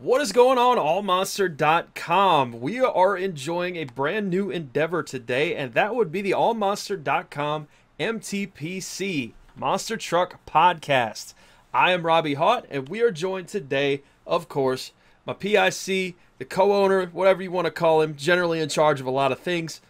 [0.00, 2.62] What is going on, allmonster.com?
[2.62, 9.32] We are enjoying a brand new endeavor today, and that would be the allmonster.com MTPC
[9.54, 11.34] Monster Truck Podcast.
[11.74, 14.92] I am Robbie Haught, and we are joined today, of course,
[15.26, 19.10] my PIC, the co-owner, whatever you want to call him, generally in charge of a
[19.10, 19.82] lot of things,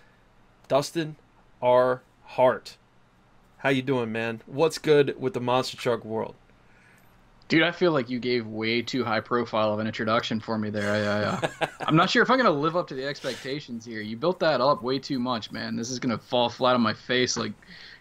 [0.67, 1.15] Dustin
[1.63, 2.03] R.
[2.25, 2.79] Hart.
[3.59, 4.41] How you doing, man?
[4.47, 6.35] What's good with the monster truck world?
[7.51, 10.71] Dude, I feel like you gave way too high profile of an introduction for me
[10.71, 10.93] there.
[10.93, 14.01] I, uh, I'm not sure if I'm gonna live up to the expectations here.
[14.01, 15.75] You built that up way too much, man.
[15.75, 17.53] This is gonna fall flat on my face, like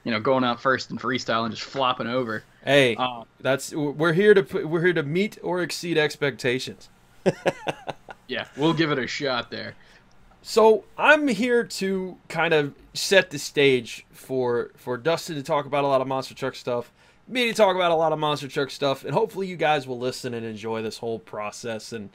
[0.03, 2.43] you know, going out first and freestyle and just flopping over.
[2.63, 6.89] Hey, um, that's we're here to we're here to meet or exceed expectations.
[8.27, 9.73] yeah, we'll give it a shot there.
[10.43, 15.85] So I'm here to kind of set the stage for for Dustin to talk about
[15.85, 16.91] a lot of monster truck stuff
[17.29, 19.99] me to talk about a lot of monster truck stuff, and hopefully you guys will
[19.99, 22.09] listen and enjoy this whole process and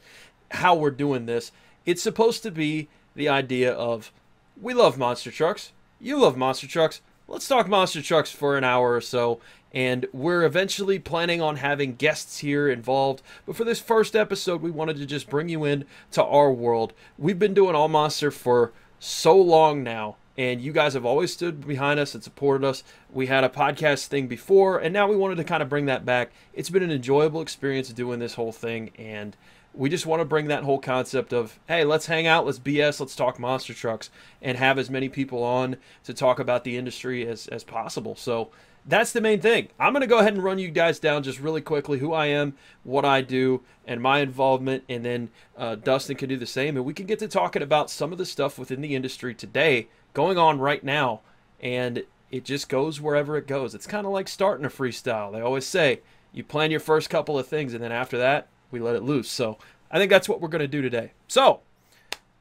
[0.51, 1.53] how we're doing this.
[1.87, 4.13] It's supposed to be the idea of
[4.61, 7.01] we love monster trucks, you love monster trucks.
[7.27, 9.41] Let's talk monster trucks for an hour or so,
[9.73, 13.23] and we're eventually planning on having guests here involved.
[13.47, 16.93] But for this first episode, we wanted to just bring you in to our world.
[17.17, 21.67] We've been doing All Monster for so long now and you guys have always stood
[21.67, 22.83] behind us and supported us.
[23.11, 26.05] We had a podcast thing before, and now we wanted to kind of bring that
[26.05, 26.33] back.
[26.53, 29.37] It's been an enjoyable experience doing this whole thing, and
[29.73, 33.01] we just want to bring that whole concept of hey, let's hang out, let's BS,
[33.01, 37.27] let's talk monster trucks, and have as many people on to talk about the industry
[37.27, 38.17] as, as possible.
[38.17, 38.51] So
[38.87, 39.69] that's the main thing.
[39.79, 42.27] I'm going to go ahead and run you guys down just really quickly who I
[42.27, 46.77] am, what I do, and my involvement, and then uh, Dustin can do the same,
[46.77, 49.89] and we can get to talking about some of the stuff within the industry today
[50.15, 51.21] going on right now,
[51.61, 53.75] and it just goes wherever it goes.
[53.75, 55.33] It's kind of like starting a freestyle.
[55.33, 56.01] They always say
[56.33, 59.29] you plan your first couple of things, and then after that, we let it loose.
[59.29, 59.59] So
[59.91, 61.13] I think that's what we're going to do today.
[61.29, 61.61] So,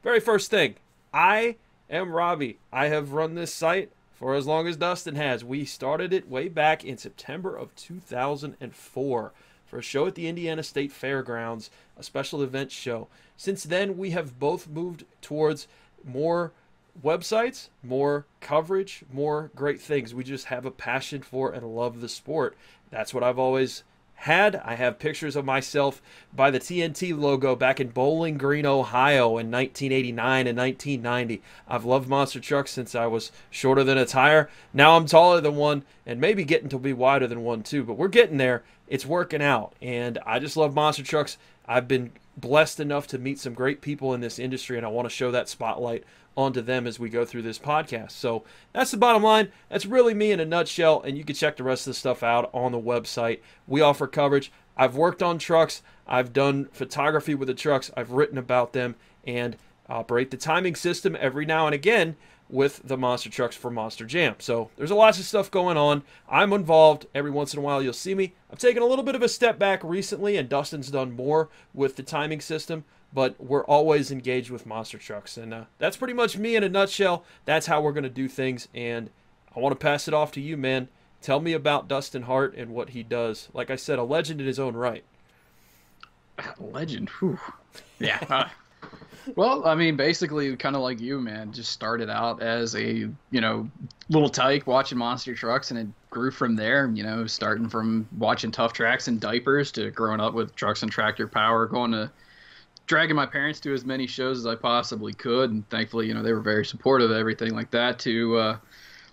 [0.02, 0.76] very first thing,
[1.12, 1.56] I
[1.90, 2.58] am Robbie.
[2.72, 5.44] I have run this site for as long as Dustin has.
[5.44, 9.32] We started it way back in September of 2004
[9.66, 13.08] for a show at the Indiana State Fairgrounds, a special event show.
[13.36, 15.68] Since then, we have both moved towards
[16.04, 16.52] more
[17.02, 20.14] websites, more coverage, more great things.
[20.14, 22.56] We just have a passion for and love the sport.
[22.90, 23.82] That's what I've always
[24.14, 24.56] had.
[24.64, 26.00] I have pictures of myself
[26.34, 31.42] by the TNT logo back in Bowling Green, Ohio in 1989 and 1990.
[31.68, 34.48] I've loved monster trucks since I was shorter than a tire.
[34.72, 37.98] Now I'm taller than one and maybe getting to be wider than one too, but
[37.98, 38.62] we're getting there.
[38.88, 39.74] It's working out.
[39.82, 41.36] And I just love monster trucks.
[41.66, 45.06] I've been blessed enough to meet some great people in this industry, and I want
[45.06, 46.04] to show that spotlight
[46.36, 48.12] onto them as we go through this podcast.
[48.12, 49.50] So that's the bottom line.
[49.68, 52.22] That's really me in a nutshell, and you can check the rest of the stuff
[52.22, 53.40] out on the website.
[53.66, 54.50] We offer coverage.
[54.76, 58.96] I've worked on trucks, I've done photography with the trucks, I've written about them,
[59.26, 59.54] and
[59.88, 62.16] uh, operate the timing system every now and again
[62.48, 64.34] with the monster trucks for Monster Jam.
[64.38, 66.02] So there's a lot of stuff going on.
[66.28, 67.06] I'm involved.
[67.14, 68.34] Every once in a while you'll see me.
[68.50, 71.96] I've taken a little bit of a step back recently, and Dustin's done more with
[71.96, 75.36] the timing system but we're always engaged with monster trucks.
[75.36, 77.24] And uh, that's pretty much me in a nutshell.
[77.44, 78.68] That's how we're going to do things.
[78.74, 79.08] And
[79.54, 80.88] I want to pass it off to you, man.
[81.22, 83.48] Tell me about Dustin Hart and what he does.
[83.54, 85.04] Like I said, a legend in his own right.
[86.58, 87.08] Legend.
[87.20, 87.38] Whew.
[87.98, 88.50] Yeah.
[89.36, 91.50] Well, I mean, basically, kind of like you, man.
[91.50, 93.70] Just started out as a you know
[94.10, 96.90] little tyke watching monster trucks, and it grew from there.
[96.92, 100.92] You know, starting from watching Tough Trucks and diapers to growing up with trucks and
[100.92, 102.10] tractor power, going to
[102.86, 106.22] dragging my parents to as many shows as I possibly could, and thankfully, you know,
[106.22, 108.56] they were very supportive of everything like that to uh,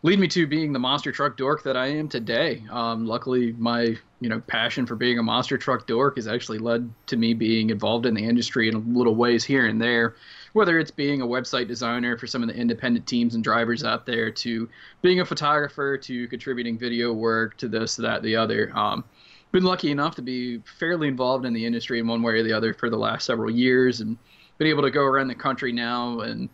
[0.04, 2.64] lead me to being the monster truck dork that I am today.
[2.70, 6.92] Um, luckily, my you know passion for being a monster truck dork has actually led
[7.08, 10.16] to me being involved in the industry in little ways here and there.
[10.54, 14.06] Whether it's being a website designer for some of the independent teams and drivers out
[14.06, 14.68] there, to
[15.02, 18.72] being a photographer, to contributing video work, to this, that, the other.
[18.78, 19.06] Um,
[19.52, 22.54] been lucky enough to be fairly involved in the industry in one way or the
[22.54, 24.18] other for the last several years and
[24.58, 26.50] been able to go around the country now and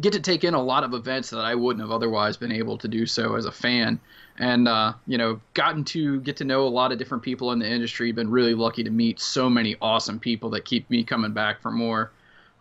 [0.00, 2.78] get to take in a lot of events that I wouldn't have otherwise been able
[2.78, 3.98] to do so as a fan.
[4.38, 7.58] And, uh, you know, gotten to get to know a lot of different people in
[7.58, 8.12] the industry.
[8.12, 11.70] Been really lucky to meet so many awesome people that keep me coming back for
[11.70, 12.12] more.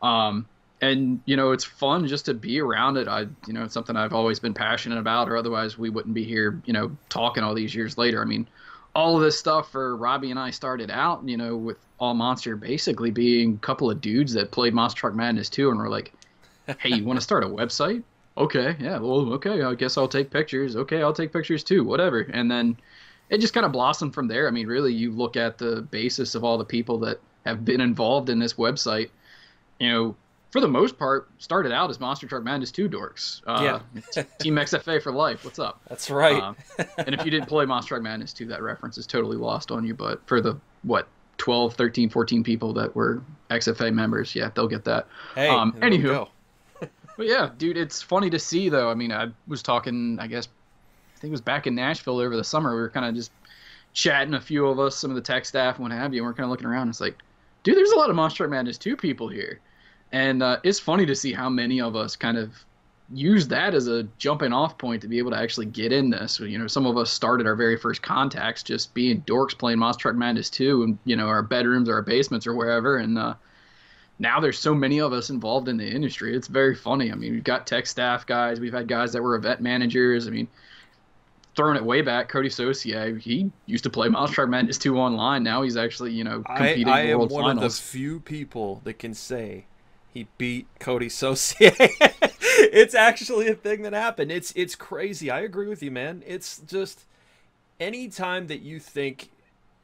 [0.01, 0.45] Um,
[0.81, 3.07] and, you know, it's fun just to be around it.
[3.07, 6.24] I, you know, it's something I've always been passionate about, or otherwise we wouldn't be
[6.24, 8.21] here, you know, talking all these years later.
[8.21, 8.47] I mean,
[8.95, 12.56] all of this stuff for Robbie and I started out, you know, with All Monster
[12.56, 16.13] basically being a couple of dudes that played Monster Truck Madness 2 and we're like,
[16.80, 18.03] hey, you want to start a website?
[18.38, 20.75] Okay, yeah, well, okay, I guess I'll take pictures.
[20.75, 22.21] Okay, I'll take pictures too, whatever.
[22.21, 22.77] And then
[23.30, 24.47] it just kind of blossomed from there.
[24.47, 27.81] I mean, really, you look at the basis of all the people that have been
[27.81, 29.09] involved in this website,
[29.80, 30.15] you know,
[30.56, 33.42] for the most part, started out as Monster Truck Madness 2 dorks.
[33.46, 33.81] Uh,
[34.16, 34.24] yeah.
[34.40, 35.44] Team XFA for life.
[35.44, 35.81] What's up?
[35.90, 36.42] That's right.
[36.42, 36.56] Um,
[36.98, 39.86] and if you didn't play Monster Truck Madness 2, that reference is totally lost on
[39.86, 39.94] you.
[39.94, 41.10] But for the, what,
[41.40, 45.07] 12, 13, 14 people that were XFA members, yeah, they'll get that.
[45.36, 46.30] Hey, um, anywho.
[46.80, 46.90] but
[47.25, 48.90] yeah, dude, it's funny to see, though.
[48.90, 50.48] I mean, I was talking, I guess,
[51.18, 52.74] I think it was back in Nashville over the summer.
[52.74, 53.31] We were kind of just
[53.92, 56.28] chatting, a few of us, some of the tech staff and what have you, and
[56.28, 56.88] we're kind of looking around.
[56.88, 57.18] It's like,
[57.63, 59.60] dude, there's a lot of Monster Truck Madness 2 people here.
[60.15, 62.53] And uh, it's funny to see how many of us kind of
[63.13, 66.39] use that as a jumping off point to be able to actually get in this.
[66.39, 70.03] You know, some of us started our very first contacts just being dorks playing Monster
[70.03, 73.00] Truck Madness 2 and, you know, our bedrooms or our basements or wherever.
[73.00, 73.33] And uh,
[74.17, 76.33] now there's so many of us involved in the industry.
[76.33, 77.11] It's very funny.
[77.11, 80.29] I mean, we've got tech staff guys, we've had guys that were event managers.
[80.29, 80.47] I mean,
[81.57, 85.44] throwing it way back, Cody Saucier, he used to play Monster Truck Madness 2 online.
[85.44, 87.50] Now he's actually, you know, competing I, I am one Finals.
[87.57, 89.65] of the few people that can say
[90.15, 91.73] he beat Cody Saucier.
[91.77, 94.31] it's actually a thing that happened.
[94.31, 95.29] It's it's crazy.
[95.29, 96.23] I agree with you, man.
[96.25, 97.06] It's just
[97.81, 99.29] any time that you think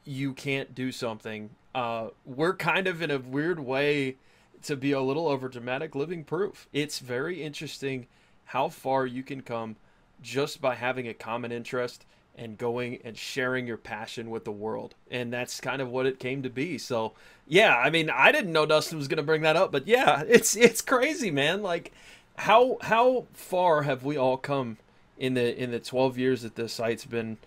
[0.06, 4.16] you can't do something, uh, we're kind of in a weird way
[4.64, 6.70] to be a little over dramatic living proof.
[6.72, 8.08] It's very interesting
[8.46, 9.76] how far you can come
[10.22, 12.06] just by having a common interest
[12.36, 14.96] and going and sharing your passion with the world.
[15.10, 16.78] And that's kind of what it came to be.
[16.78, 17.14] So,
[17.48, 20.24] yeah, I mean, I didn't know Dustin was going to bring that up, but yeah,
[20.28, 21.62] it's it's crazy, man.
[21.62, 21.92] Like
[22.38, 24.78] how how far have we all come
[25.18, 27.38] in the in the 12 years that this site's been,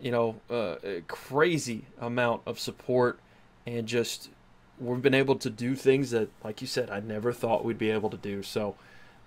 [0.00, 3.18] you know, uh, a crazy amount of support
[3.66, 4.30] and just
[4.78, 7.90] we've been able to do things that like you said I never thought we'd be
[7.90, 8.42] able to do.
[8.42, 8.76] So,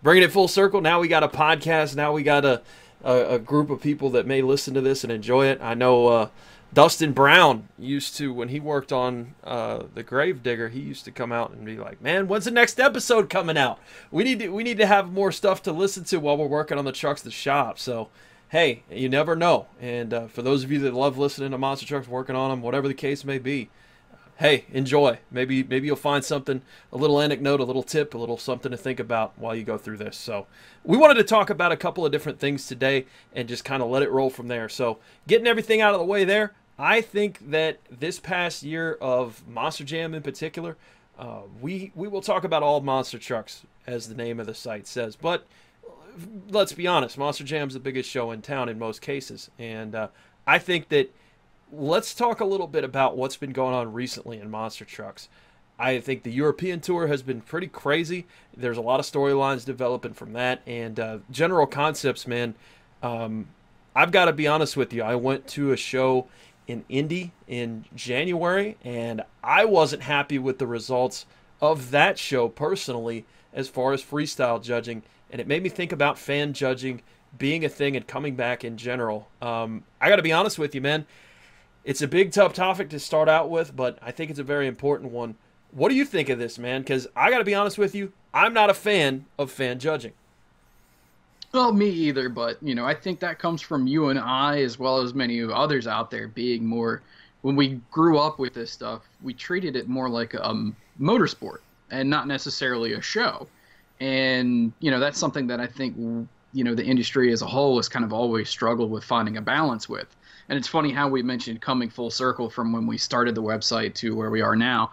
[0.04, 2.62] bringing it full circle, now we got a podcast, now we got a
[3.04, 5.60] a, a, group of people that may listen to this and enjoy it.
[5.62, 6.30] I know uh,
[6.74, 10.70] Dustin Brown used to when he worked on uh, the Gravedigger.
[10.70, 13.80] He used to come out and be like, "Man, when's the next episode coming out?
[14.12, 16.78] We need to we need to have more stuff to listen to while we're working
[16.78, 18.10] on the trucks the shop." So.
[18.50, 19.68] Hey, you never know.
[19.82, 22.62] And uh, for those of you that love listening to monster trucks, working on them,
[22.62, 23.70] whatever the case may be,
[24.38, 25.20] hey, enjoy.
[25.32, 26.62] Maybe maybe you'll find something,
[26.92, 29.78] a little anecdote, a little tip, a little something to think about while you go
[29.78, 30.18] through this.
[30.18, 30.48] So,
[30.84, 33.90] we wanted to talk about a couple of different things today and just kind of
[33.90, 34.70] let it roll from there.
[34.70, 39.48] So, getting everything out of the way there, I think that this past year of
[39.48, 40.78] Monster Jam in particular,
[41.18, 44.86] uh, we we will talk about all monster trucks as the name of the site
[44.86, 45.48] says, but
[46.50, 50.08] let's be honest, Monster Jam's the biggest show in town in most cases, and uh,
[50.46, 51.14] I think that
[51.72, 55.30] let's talk a little bit about what's been going on recently in monster trucks.
[55.80, 58.26] I think the European tour has been pretty crazy.
[58.56, 62.56] There's a lot of storylines developing from that, and uh, general concepts, man.
[63.04, 63.48] Um,
[63.96, 65.04] I've got to be honest with you.
[65.04, 66.28] I went to a show
[66.68, 71.26] in Indy in January, and I wasn't happy with the results
[71.62, 76.18] of that show personally, as far as freestyle judging, and it made me think about
[76.18, 77.02] fan judging
[77.38, 79.28] being a thing and coming back in general.
[79.42, 81.06] Um, I got to be honest with you, man
[81.88, 84.68] it's a big, tough topic to start out with, but I think it's a very
[84.68, 85.36] important one.
[85.72, 86.82] What do you think of this, man?
[86.82, 90.12] Because I got to be honest with you, I'm not a fan of fan judging.
[91.54, 94.78] Well, me either, but you know, I think that comes from you and I, as
[94.78, 97.02] well as many others out there, being more.
[97.42, 102.10] When we grew up with this stuff, we treated it more like a motorsport and
[102.10, 103.48] not necessarily a show.
[104.02, 107.78] And you know, that's something that I think you know the industry as a whole
[107.78, 110.14] has kind of always struggled with finding a balance with.
[110.50, 113.94] And it's funny how we mentioned coming full circle from when we started the website
[113.96, 114.92] to where we are now.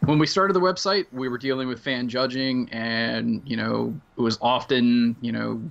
[0.00, 4.20] When we started the website, we were dealing with fan judging, and you know it
[4.20, 5.62] was often you know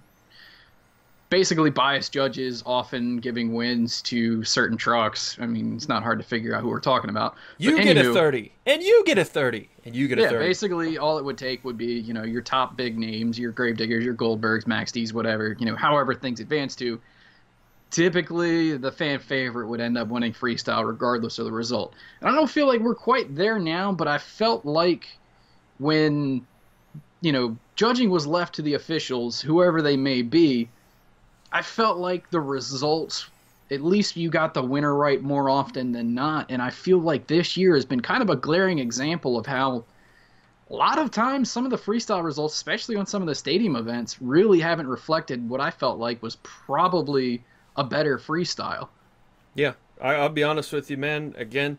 [1.30, 5.38] basically biased judges often giving wins to certain trucks.
[5.39, 7.36] I mean, it's not hard to figure out who we're talking about.
[7.58, 10.46] You get a 30, and you get a 30, and you get a yeah, 30.
[10.46, 14.04] basically all it would take would be, you know, your top big names, your Gravediggers,
[14.04, 17.01] your Goldbergs, Max D's, whatever, you know, however things advance to
[17.96, 21.94] typically the fan favorite would end up winning freestyle regardless of the result.
[22.20, 25.08] And I don't feel like we're quite there now, but I felt like
[25.78, 26.46] when
[27.22, 30.68] you know judging was left to the officials, whoever they may be,
[31.54, 33.30] I felt like the results
[33.72, 37.25] at least you got the winner right more often than not and I feel like
[37.25, 39.86] this year has been kind of a glaring example of how
[40.70, 43.75] a lot of times some of the freestyle results especially on some of the stadium
[43.75, 47.44] events really haven't reflected what I felt like was probably
[47.75, 48.89] a better freestyle.
[49.53, 51.34] Yeah, I, will be honest with you, man.
[51.38, 51.77] Again,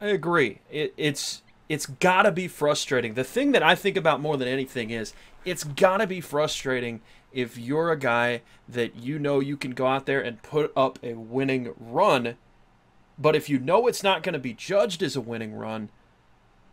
[0.00, 0.60] I agree.
[0.70, 3.14] It, it's it's got to be frustrating.
[3.14, 7.00] The thing that I think about more than anything is it's got to be frustrating
[7.32, 10.98] if you're a guy that you know you can go out there and put up
[11.02, 12.36] a winning run,
[13.18, 15.90] but if you know it's not going to be judged as a winning run,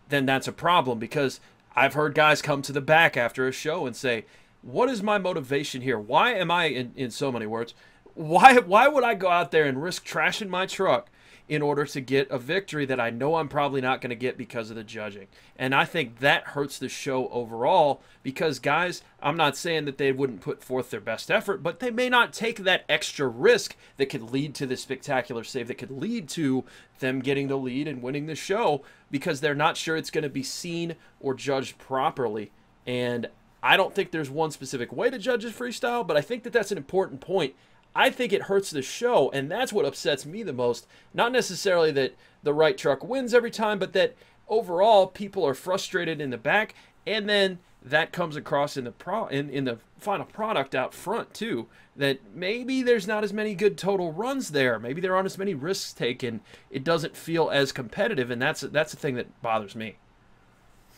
[0.10, 1.40] then that's a problem because
[1.76, 4.26] I've heard guys come to the back after a show and say,
[4.64, 6.00] "What is my motivation here?
[6.00, 7.76] Why am I in, in so many words?
[8.18, 11.10] Why why would I go out there and risk trashing my truck
[11.48, 14.38] in order to get a victory that I know I'm probably not going to get
[14.38, 15.28] because of the judging.
[15.58, 20.12] And I think that hurts the show overall because, guys, I'm not saying that they
[20.12, 24.08] wouldn't put forth their best effort, but they may not take that extra risk that
[24.08, 26.66] could lead to this spectacular save, that could lead to
[27.00, 30.30] them getting the lead and winning the show because they're not sure it's going to
[30.30, 32.52] be seen or judged properly.
[32.86, 33.30] And
[33.64, 36.52] I don't think there's one specific way to judge a freestyle, but I think that
[36.52, 37.54] that's an important point
[37.98, 40.86] I think it hurts the show, and that's what upsets me the most.
[41.16, 42.14] Not necessarily that
[42.44, 44.16] the right truck wins every time, but that
[44.48, 46.76] overall people are frustrated in the back,
[47.08, 51.34] and then that comes across in the pro in, in the final product out front
[51.34, 51.66] too.
[51.96, 54.78] That maybe there's not as many good total runs there.
[54.78, 56.42] Maybe there aren't as many risks taken.
[56.70, 59.98] It doesn't feel as competitive, and that's that's the thing that bothers me.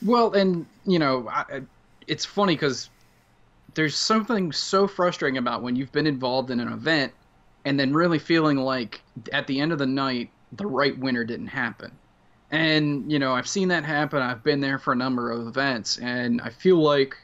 [0.05, 1.61] Well, and you know, I,
[2.07, 2.89] it's funny because
[3.79, 7.13] there's something so frustrating about when you've been involved in an event
[7.63, 11.47] and then really feeling like at the end of the night the right winner didn't
[11.47, 11.89] happen.
[12.51, 14.21] And you know, I've seen that happen.
[14.21, 17.15] I've been there for a number of events and I feel like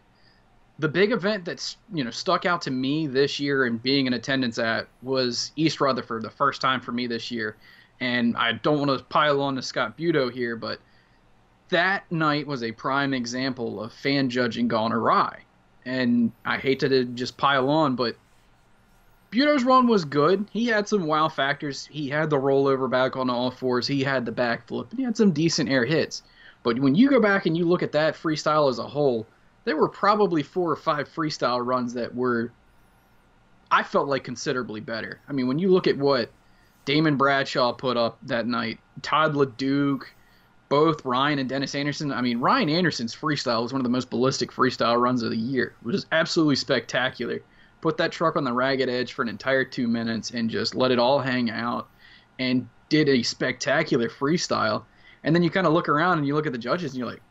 [0.80, 4.14] the big event that's, you know, stuck out to me this year and being in
[4.14, 7.58] attendance at was East Rutherford, the first time for me this year.
[8.00, 10.80] And I don't want to pile on to Scott Buetow here, but
[11.68, 15.45] that night was a prime example of fan judging gone awry
[15.86, 18.16] and I hate to just pile on, but
[19.30, 20.48] Buetow's run was good.
[20.52, 21.88] He had some wow factors.
[21.92, 23.86] He had the rollover back on all fours.
[23.86, 24.96] He had the backflip.
[24.96, 26.24] He had some decent air hits.
[26.64, 29.28] But when you go back and you look at that freestyle as a whole,
[29.66, 32.52] there were probably four or five freestyle runs that were,
[33.70, 35.20] I felt like considerably better.
[35.28, 36.32] I mean, when you look at what
[36.86, 40.04] Damon Bradshaw put up that night, Todd LeDuc,
[40.70, 42.12] both Ryan and Dennis Anderson.
[42.12, 45.38] I mean, Ryan Anderson's freestyle was one of the most ballistic freestyle runs of the
[45.38, 45.76] year.
[45.82, 47.42] It was absolutely spectacular.
[47.82, 50.92] Put that truck on the ragged edge for an entire two minutes and just let
[50.92, 51.88] it all hang out
[52.40, 54.84] and did a spectacular freestyle.
[55.24, 57.10] And then you kind of look around and you look at the judges and you're
[57.10, 57.22] like,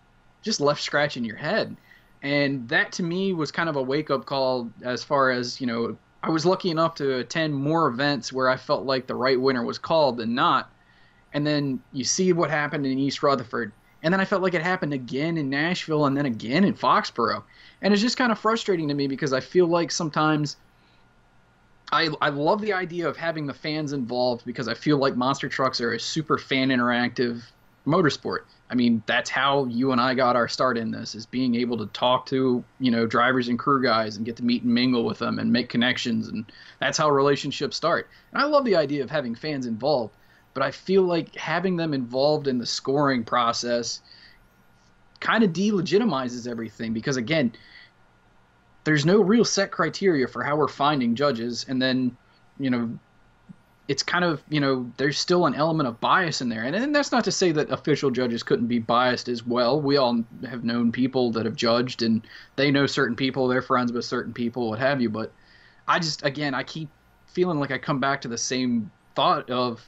[0.43, 1.77] just left scratching your head.
[2.23, 5.67] And that to me was kind of a wake up call as far as, you
[5.67, 9.41] know, I was lucky enough to attend more events where I felt like the right
[9.41, 10.71] winner was called than not
[11.35, 13.73] and then you see what happened in East Rutherford.
[14.03, 17.43] And then I felt like it happened again in Nashville and then again in Foxborough.
[17.83, 20.57] And it's just kind of frustrating to me because I feel like sometimes
[21.91, 25.49] I, I love the idea of having the fans involved because I feel like monster
[25.49, 27.43] trucks are a super fan interactive
[27.87, 28.41] motorsport.
[28.71, 31.77] I mean, that's how you and I got our start in this is being able
[31.79, 35.05] to talk to, you know, drivers and crew guys and get to meet and mingle
[35.05, 36.45] with them and make connections and
[36.79, 38.09] that's how relationships start.
[38.33, 40.15] And I love the idea of having fans involved
[40.55, 44.01] but I feel like having them involved in the scoring process
[45.21, 47.53] kind of delegitimizes everything because again,
[48.85, 52.17] there's no real set criteria for how we're finding judges, and then
[52.59, 52.99] you know
[53.89, 56.63] it's kind of you know there's still an element of bias in there.
[56.63, 59.81] And, and that's not to say that official judges couldn't be biased as well.
[59.81, 63.93] We all have known people that have judged and they know certain people they're friends
[63.93, 65.11] with certain people what have you.
[65.11, 65.33] But
[65.87, 66.89] i just again i keep
[67.27, 69.87] feeling like i come back to the same thought of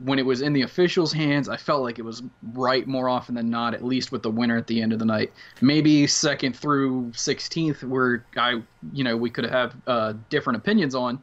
[0.00, 3.34] when it was in the officials' hands, I felt like it was right more often
[3.34, 5.32] than not, at least with the winner at the end of the night.
[5.60, 8.62] Maybe second through 16th, where I,
[8.92, 11.22] you know, we could have uh, different opinions on,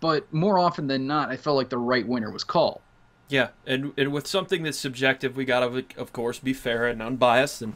[0.00, 2.80] but more often than not, I felt like the right winner was called.
[3.28, 7.62] Yeah, and and with something that's subjective, we gotta, of course, be fair and unbiased
[7.62, 7.74] and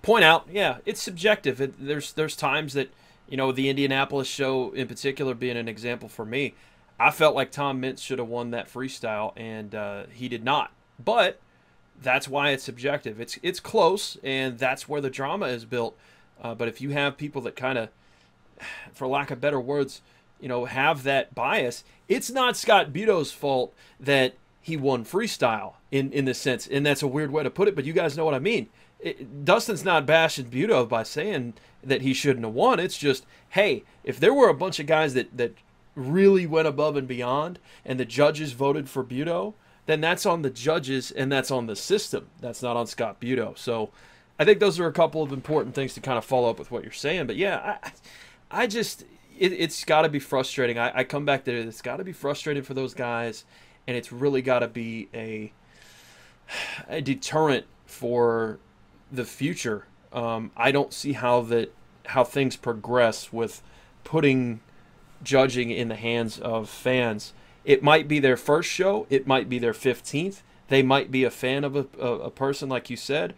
[0.00, 1.60] point out, yeah, it's subjective.
[1.60, 2.90] It, there's there's times that,
[3.28, 6.54] you know, the Indianapolis show in particular being an example for me
[6.98, 10.72] I felt like Tom Meents should have won that freestyle, and uh, he did not.
[11.02, 11.40] But
[12.00, 13.20] that's why it's subjective.
[13.20, 15.96] It's it's close, and that's where the drama is built.
[16.42, 17.88] Uh, but if you have people that kind of,
[18.92, 20.02] for lack of better words,
[20.40, 26.12] you know, have that bias, it's not Scott Buetow's fault that he won freestyle in
[26.12, 28.24] in this sense, and that's a weird way to put it, but you guys know
[28.24, 28.68] what I mean.
[29.00, 32.80] It, Dustin's not bashing Buetow by saying that he shouldn't have won.
[32.80, 35.54] It's just, hey, if there were a bunch of guys that that
[35.94, 39.54] really went above and beyond and the judges voted for Buetow,
[39.86, 42.28] then that's on the judges and that's on the system.
[42.40, 43.56] That's not on Scott Buetow.
[43.56, 43.90] So
[44.38, 46.70] I think those are a couple of important things to kind of follow up with
[46.70, 47.26] what you're saying.
[47.26, 47.92] But yeah, I,
[48.62, 49.04] I just,
[49.38, 50.78] it, has got to be frustrating.
[50.78, 51.66] I, I come back to it.
[51.66, 53.44] It's got to be frustrating for those guys.
[53.86, 55.52] And it's really got to be a,
[56.88, 58.58] a deterrent for
[59.12, 59.86] the future.
[60.12, 61.74] Um, I don't see how that
[62.06, 63.62] how things progress with
[64.04, 64.60] putting
[65.24, 67.32] judging in the hands of fans.
[67.64, 71.30] It might be their first show, it might be their 15th, They might be a
[71.30, 73.34] fan of a, a, a person, like you said.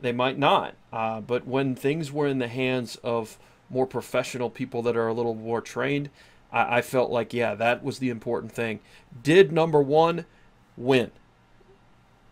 [0.00, 0.74] They might not.
[0.92, 5.14] Uh, but when things were in the hands of more professional people that are a
[5.14, 6.10] little more trained,
[6.52, 8.80] I, I felt like, yeah, that was the important thing.
[9.22, 10.26] Did number one
[10.76, 11.10] win?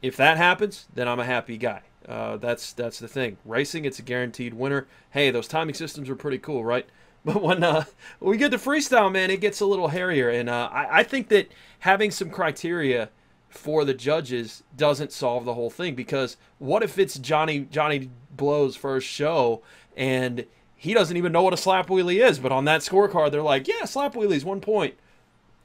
[0.03, 1.83] If that happens, then I'm a happy guy.
[2.09, 3.37] Uh, that's that's the thing.
[3.45, 4.87] Racing, it's a guaranteed winner.
[5.11, 6.87] Hey, those timing systems are pretty cool, right?
[7.29, 7.85] But when uh,
[8.21, 11.29] we get to freestyle, man, it gets a little hairier, and uh, I, I think
[11.29, 13.11] that having some criteria
[13.51, 18.77] for the judges doesn't solve the whole thing because what if it's Johnny Johnny Blow's
[18.77, 19.61] first show
[19.95, 23.43] and he doesn't even know what a slap wheelie is, but on that scorecard they're
[23.43, 24.95] like, yeah, slap wheelie's one point.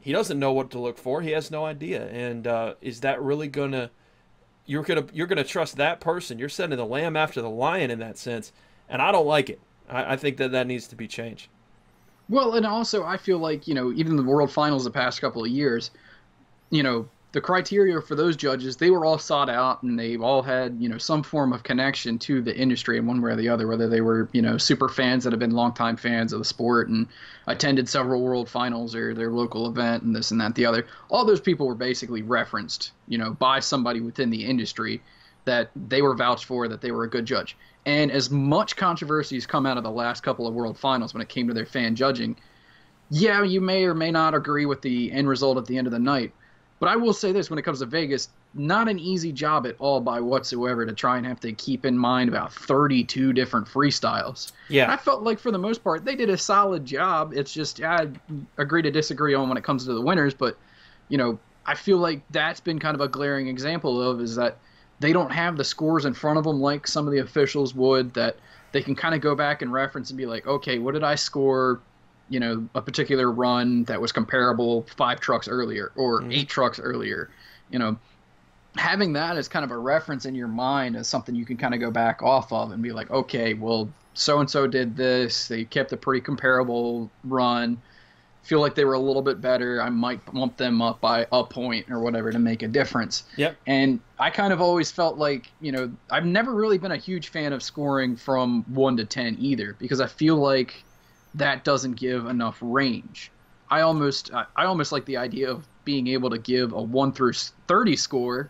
[0.02, 1.22] He doesn't know what to look for.
[1.22, 3.90] He has no idea, and uh, is that really gonna?
[4.66, 6.40] You're gonna you're gonna trust that person.
[6.40, 8.52] You're sending the lamb after the lion in that sense,
[8.90, 9.62] and I don't like it.
[9.88, 11.48] I, I think that that needs to be changed.
[12.30, 15.44] Well, and also I feel like you know even the World Finals the past couple
[15.44, 15.92] of years,
[16.70, 20.42] you know the criteria for those judges they were all sought out and they all
[20.42, 23.50] had you know some form of connection to the industry in one way or the
[23.50, 26.46] other whether they were you know super fans that have been longtime fans of the
[26.46, 27.08] sport and
[27.48, 30.86] attended several world finals or their local event and this and that the other.
[31.10, 35.02] All those people were basically referenced you know by somebody within the industry
[35.46, 39.36] that they were vouched for that they were a good judge and as much controversy
[39.36, 41.66] has come out of the last couple of world finals when it came to their
[41.66, 42.36] fan judging
[43.10, 45.92] yeah you may or may not agree with the end result at the end of
[45.92, 46.32] the night
[46.84, 49.78] but I will say this when it comes to Vegas, not an easy job at
[49.80, 54.52] all by whatsoever to try and have to keep in mind about 32 different freestyles.
[54.68, 54.92] Yeah.
[54.92, 57.32] I felt like for the most part they did a solid job.
[57.34, 58.10] It's just I
[58.58, 60.58] agree to disagree on when it comes to the winners, but
[61.08, 64.58] you know, I feel like that's been kind of a glaring example of is that
[65.00, 68.14] they don't have the scores in front of them like some of the officials would
[68.14, 68.38] that
[68.72, 71.16] they can kind of go back and reference and be like, okay, what did I
[71.16, 71.80] score
[72.30, 76.32] you know a particular run that was comparable five trucks earlier or mm-hmm.
[76.32, 77.30] eight trucks earlier?
[77.70, 77.98] You know
[78.76, 81.76] having that as kind of a reference in your mind as something you can kind
[81.76, 85.48] of go back off of and be like okay well so and so did this.
[85.48, 87.82] They kept a pretty comparable run
[88.44, 91.44] feel like they were a little bit better i might bump them up by a
[91.44, 95.50] point or whatever to make a difference yep and i kind of always felt like
[95.62, 99.38] you know i've never really been a huge fan of scoring from 1 to 10
[99.40, 100.84] either because i feel like
[101.36, 103.32] that doesn't give enough range.
[103.70, 107.34] I almost I almost like the idea of being able to give a 1 through
[107.68, 108.50] 30 score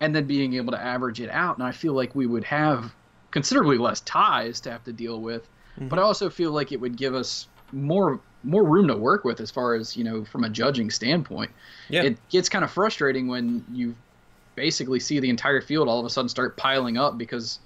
[0.00, 2.94] and then being able to average it out and I feel like we would have
[3.30, 5.48] considerably less ties to have to deal with.
[5.76, 5.88] Mm-hmm.
[5.88, 9.40] But I also feel like it would give us more more room to work with
[9.40, 11.50] as far as, you know, from a judging standpoint.
[11.88, 12.02] Yeah.
[12.02, 13.94] It gets kind of frustrating when you
[14.56, 17.58] basically see the entire field all of a sudden start piling up because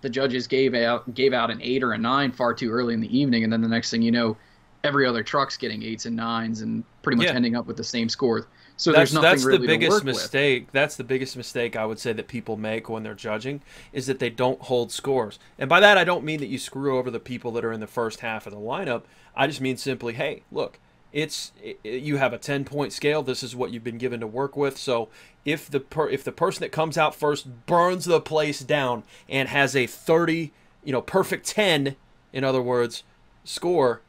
[0.00, 3.00] the judges gave out gave out an eight or a nine far too early in
[3.00, 4.36] the evening, and then the next thing you know,
[4.84, 7.34] every other truck's getting eights and nines and pretty much yeah.
[7.34, 8.46] ending up with the same score.
[8.76, 10.66] So that's, there's nothing that's really the biggest mistake.
[10.66, 10.72] With.
[10.72, 13.60] That's the biggest mistake I would say that people make when they're judging
[13.92, 15.38] is that they don't hold scores.
[15.58, 17.80] And by that I don't mean that you screw over the people that are in
[17.80, 19.02] the first half of the lineup.
[19.36, 20.78] I just mean simply, hey, look,
[21.12, 24.26] it's it, you have a 10 point scale this is what you've been given to
[24.26, 25.08] work with so
[25.44, 29.48] if the per, if the person that comes out first burns the place down and
[29.48, 30.52] has a 30
[30.84, 31.96] you know perfect 10
[32.32, 33.04] in other words
[33.44, 34.00] score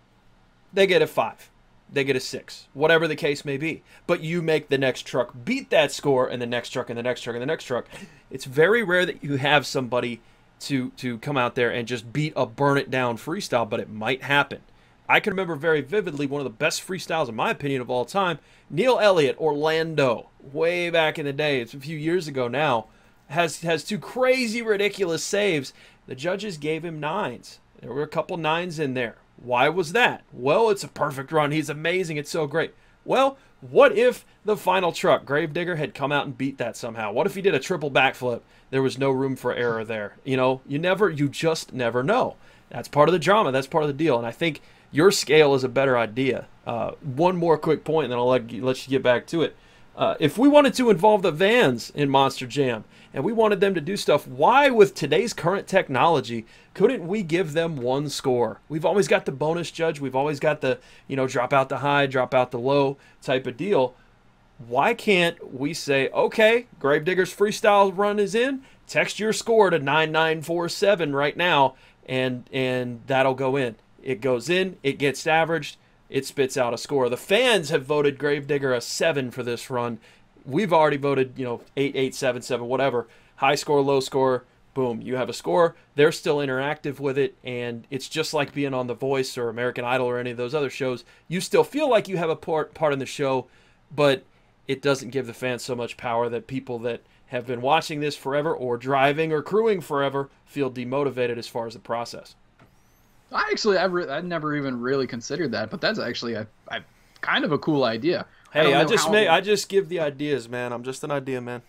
[0.72, 1.50] they get a 5
[1.92, 5.34] they get a 6 whatever the case may be but you make the next truck
[5.46, 7.88] beat that score and the next truck and the next truck and the next truck
[8.32, 10.22] it's very rare that you have somebody
[10.60, 13.90] to to come out there and just beat a burn it down freestyle but it
[13.90, 14.62] might happen
[15.08, 18.06] I can remember very vividly one of the best freestyles, in my opinion, of all
[18.06, 18.40] time.
[18.70, 21.60] Neil Elliott, Orlando, way back in the day.
[21.60, 22.88] It's a few years ago now.
[23.28, 25.74] Has has two crazy, ridiculous saves.
[26.08, 27.60] The judges gave him nines.
[27.82, 29.18] There were a couple nines in there.
[29.44, 30.24] Why was that?
[30.32, 31.52] Well, it's a perfect run.
[31.52, 32.18] He's amazing.
[32.18, 32.74] It's so great.
[33.06, 37.12] Well, what if the final truck, Gravedigger, had come out and beat that somehow?
[37.12, 38.42] What if he did a triple backflip?
[38.72, 40.16] There was no room for error there.
[40.24, 42.36] You know, you never, you just never know.
[42.70, 43.52] That's part of the drama.
[43.52, 44.18] That's part of the deal.
[44.18, 46.48] And I think your scale is a better idea.
[46.66, 49.56] Uh, one more quick point, and then I'll let let you get back to it.
[49.96, 53.76] Uh, if we wanted to involve the vans in Monster Jam and we wanted them
[53.76, 58.60] to do stuff, why, with today's current technology, couldn't we give them one score?
[58.70, 60.00] We've always got the bonus judge.
[60.00, 63.46] We've always got the, you know, drop out the high, drop out the low type
[63.46, 63.94] of deal.
[64.68, 71.16] Why can't we say, okay, Gravedigger's freestyle run is in, text your score to 9947
[71.16, 71.76] right now,
[72.08, 73.76] and and that'll go in.
[74.02, 75.78] It goes in, it gets averaged,
[76.14, 77.10] it spits out a score.
[77.10, 79.98] The fans have voted Gravedigger a seven for this run.
[80.46, 83.08] We've already voted, you know, eight, eight, seven, seven, whatever.
[83.38, 84.44] High score, low score,
[84.76, 85.76] boom, you have a score.
[85.96, 89.86] They're still interactive with it, and it's just like being on The Voice or American
[89.86, 91.04] Idol or any of those other shows.
[91.28, 93.48] You still feel like you have a part part in the show,
[93.94, 94.24] but
[94.68, 98.16] it doesn't give the fans so much power that people that have been watching this
[98.16, 102.36] forever or driving or crewing forever feel demotivated as far as the process.
[103.34, 106.82] I actually, I, re- I never even really considered that, but that's actually a, a
[107.22, 108.26] kind of a cool idea.
[108.52, 110.72] Hey, I, I just may, I just give the ideas, man.
[110.72, 111.64] I'm just an idea man.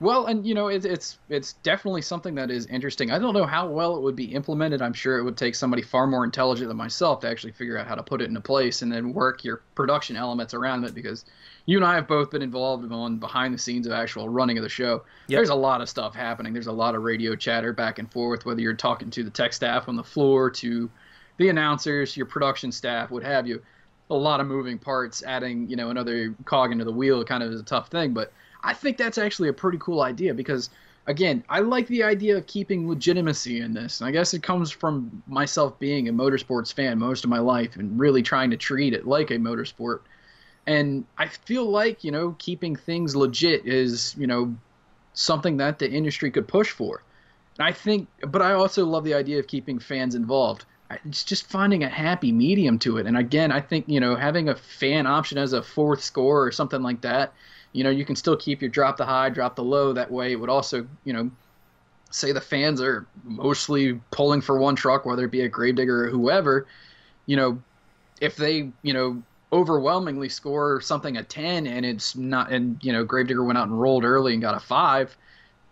[0.00, 3.12] Well, and you know, it, it's it's definitely something that is interesting.
[3.12, 4.82] I don't know how well it would be implemented.
[4.82, 7.86] I'm sure it would take somebody far more intelligent than myself to actually figure out
[7.86, 10.94] how to put it into place and then work your production elements around it.
[10.94, 11.24] Because
[11.66, 14.64] you and I have both been involved on behind the scenes of actual running of
[14.64, 15.04] the show.
[15.28, 15.38] Yep.
[15.38, 16.52] There's a lot of stuff happening.
[16.52, 19.52] There's a lot of radio chatter back and forth, whether you're talking to the tech
[19.52, 20.90] staff on the floor, to
[21.36, 23.62] the announcers, your production staff, what have you.
[24.10, 25.22] A lot of moving parts.
[25.22, 28.32] Adding you know another cog into the wheel kind of is a tough thing, but
[28.64, 30.70] I think that's actually a pretty cool idea because
[31.06, 34.00] again, I like the idea of keeping legitimacy in this.
[34.00, 37.76] And I guess it comes from myself being a motorsports fan most of my life
[37.76, 40.00] and really trying to treat it like a motorsport.
[40.66, 44.54] And I feel like, you know, keeping things legit is, you know,
[45.12, 47.02] something that the industry could push for.
[47.58, 50.64] And I think, but I also love the idea of keeping fans involved.
[51.04, 53.06] It's just finding a happy medium to it.
[53.06, 56.50] And again, I think, you know, having a fan option as a fourth score or
[56.50, 57.34] something like that
[57.74, 59.92] you know, you can still keep your drop the high, drop the low.
[59.92, 61.30] That way, it would also, you know,
[62.10, 66.08] say the fans are mostly pulling for one truck, whether it be a Gravedigger or
[66.08, 66.68] whoever.
[67.26, 67.62] You know,
[68.20, 69.20] if they, you know,
[69.52, 73.78] overwhelmingly score something a 10 and it's not, and, you know, Gravedigger went out and
[73.78, 75.16] rolled early and got a five,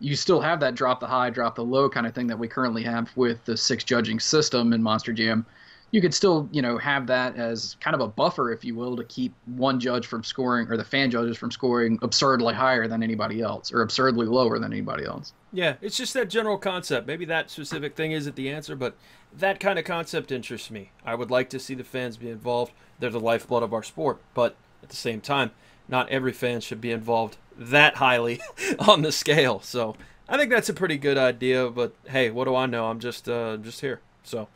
[0.00, 2.48] you still have that drop the high, drop the low kind of thing that we
[2.48, 5.46] currently have with the six judging system in Monster Jam
[5.92, 8.96] you could still, you know, have that as kind of a buffer, if you will,
[8.96, 13.02] to keep one judge from scoring or the fan judges from scoring absurdly higher than
[13.02, 15.34] anybody else or absurdly lower than anybody else.
[15.52, 17.06] Yeah, it's just that general concept.
[17.06, 18.96] Maybe that specific thing isn't the answer, but
[19.36, 20.92] that kind of concept interests me.
[21.04, 22.72] I would like to see the fans be involved.
[22.98, 25.50] They're the lifeblood of our sport, but at the same time,
[25.88, 28.40] not every fan should be involved that highly
[28.78, 29.60] on the scale.
[29.60, 31.68] So I think that's a pretty good idea.
[31.68, 32.86] But hey, what do I know?
[32.86, 34.00] I'm just uh, just here.
[34.24, 34.48] So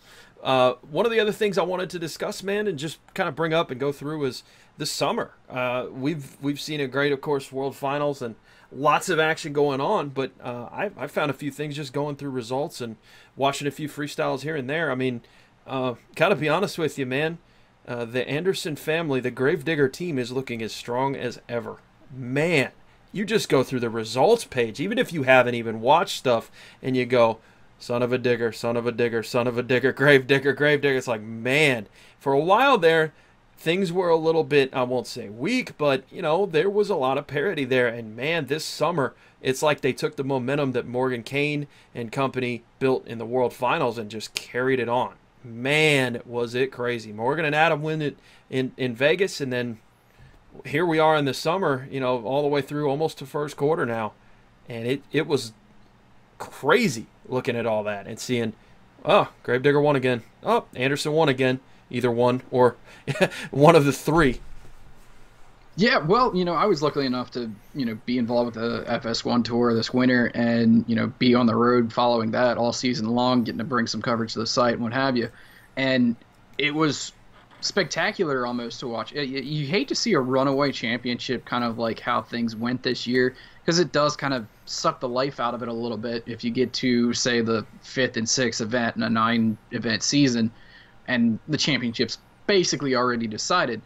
[0.46, 3.34] uh, one of the other things I wanted to discuss, man, and just kind of
[3.34, 4.44] bring up and go through is
[4.78, 5.32] the summer.
[5.50, 8.36] Uh, we've we've seen a great, of course, World Finals and
[8.70, 10.10] lots of action going on.
[10.10, 12.94] But uh, I I found a few things just going through results and
[13.34, 14.92] watching a few freestyles here and there.
[14.92, 15.22] I mean,
[15.66, 17.38] uh, gotta be honest with you, man.
[17.88, 21.78] Uh, the Anderson family, the Gravedigger team, is looking as strong as ever.
[22.14, 22.70] Man,
[23.10, 26.96] you just go through the results page, even if you haven't even watched stuff, and
[26.96, 27.38] you go,
[27.78, 30.80] son of a digger, son of a digger, son of a digger, grave digger, grave
[30.80, 30.96] digger.
[30.96, 31.86] It's like, man,
[32.18, 33.12] for a while there,
[33.56, 36.96] things were a little bit, I won't say weak, but, you know, there was a
[36.96, 37.88] lot of parity there.
[37.88, 42.64] And man, this summer, it's like they took the momentum that Morgan Kane and company
[42.78, 45.14] built in the World Finals and just carried it on.
[45.44, 47.12] Man, was it crazy.
[47.12, 48.18] Morgan and Adam win it
[48.50, 49.78] in, in Vegas, and then
[50.64, 53.56] here we are in the summer, you know, all the way through almost to first
[53.56, 54.12] quarter now.
[54.68, 55.52] And it, it was
[56.38, 58.52] crazy looking at all that and seeing,
[59.04, 60.22] oh, Gravedigger won again.
[60.42, 61.60] Oh, Anderson won again.
[61.90, 62.76] Either one or
[63.50, 64.40] one of the three.
[65.78, 68.90] Yeah, well, you know, I was lucky enough to, you know, be involved with the
[68.90, 73.08] FS1 tour this winter and, you know, be on the road following that all season
[73.10, 75.28] long, getting to bring some coverage to the site and what have you.
[75.76, 76.16] And
[76.56, 77.12] it was
[77.60, 79.12] spectacular almost to watch.
[79.12, 83.06] You, you hate to see a runaway championship kind of like how things went this
[83.06, 83.34] year
[83.66, 86.44] because it does kind of suck the life out of it a little bit if
[86.44, 90.52] you get to say the fifth and sixth event in a nine event season
[91.08, 93.82] and the championship's basically already decided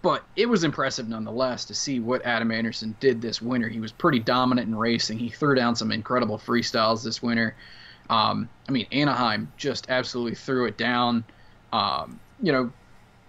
[0.00, 3.70] but it was impressive nonetheless to see what Adam Anderson did this winter.
[3.70, 5.18] He was pretty dominant in racing.
[5.18, 7.56] He threw down some incredible freestyles this winter.
[8.10, 11.24] Um, I mean, Anaheim just absolutely threw it down.
[11.72, 12.70] Um, you know,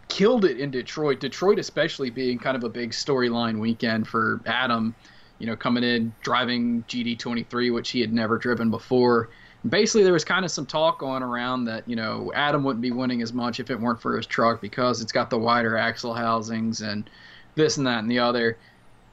[0.10, 1.21] killed it in Detroit.
[1.21, 4.93] Detroit, especially being kind of a big storyline weekend for Adam
[5.39, 9.30] you know, coming in driving GD23, which he had never driven before.
[9.67, 12.91] basically, there was kind of some talk going around that you know Adam wouldn't be
[12.91, 16.13] winning as much if it weren't for his truck because it's got the wider axle
[16.13, 17.10] housings and
[17.56, 18.58] this and that and the other.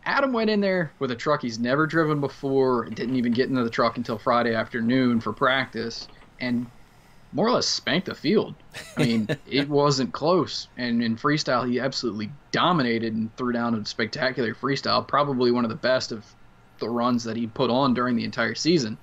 [0.04, 3.62] Adam went in there with a truck he's never driven before, didn't even get into
[3.62, 6.08] the truck until Friday afternoon for practice,
[6.40, 6.66] and
[7.32, 8.54] more or less spanked the field.
[8.96, 10.68] I mean, it wasn't close.
[10.76, 15.70] And in freestyle, he absolutely dominated and threw down a spectacular freestyle, probably one of
[15.70, 16.24] the best of
[16.78, 18.98] the runs that he put on during the entire season,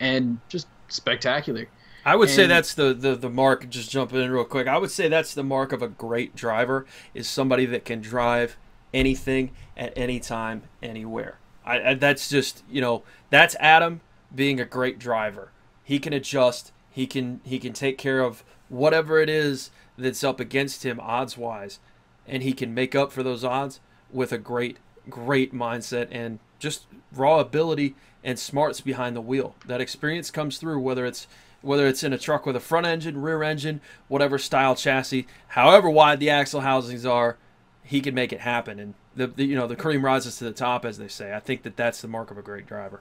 [0.00, 1.68] and just spectacular.
[2.04, 3.68] I would and, say that's the, the the mark.
[3.70, 6.84] Just jumping in real quick, I would say that's the mark of a great driver
[7.14, 8.58] is somebody that can drive
[8.92, 11.38] anything at any time, anywhere.
[11.64, 14.02] I, I that's just you know that's Adam
[14.34, 15.50] being a great driver.
[15.82, 20.38] He can adjust he can he can take care of whatever it is that's up
[20.38, 21.80] against him odds wise,
[22.24, 23.80] and he can make up for those odds
[24.12, 24.76] with a great
[25.10, 29.56] great mindset and just raw ability and smarts behind the wheel.
[29.66, 31.26] That experience comes through whether it's
[31.62, 35.90] whether it's in a truck with a front engine, rear engine, whatever style chassis, however
[35.90, 37.38] wide the axle housings are,
[37.82, 38.78] he can make it happen.
[38.78, 41.34] And the, the you know the cream rises to the top, as they say.
[41.34, 43.00] I think that that's the mark of a great driver.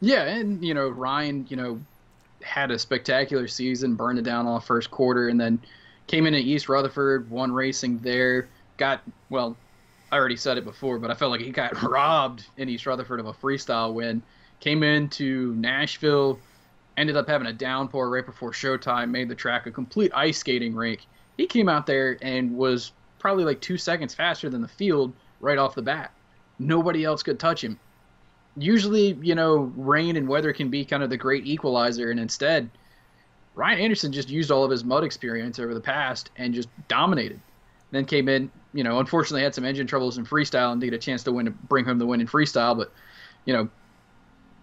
[0.00, 1.80] Yeah, and you know Ryan, you know,
[2.42, 5.60] had a spectacular season, burned it down all first quarter, and then
[6.06, 9.56] came in at East Rutherford, won racing there, got well.
[10.10, 13.20] I already said it before, but I felt like he got robbed in East Rutherford
[13.20, 14.22] of a freestyle win.
[14.60, 16.38] Came into Nashville,
[16.96, 20.74] ended up having a downpour right before showtime, made the track a complete ice skating
[20.74, 21.06] rink.
[21.36, 25.58] He came out there and was probably like two seconds faster than the field right
[25.58, 26.12] off the bat.
[26.58, 27.78] Nobody else could touch him.
[28.58, 32.68] Usually, you know, rain and weather can be kind of the great equalizer, and instead,
[33.54, 37.40] Ryan Anderson just used all of his mud experience over the past and just dominated.
[37.90, 40.96] Then came in, you know, unfortunately had some engine troubles in freestyle and didn't get
[40.96, 42.76] a chance to win, to bring home the win in freestyle.
[42.76, 42.92] But,
[43.46, 43.68] you know,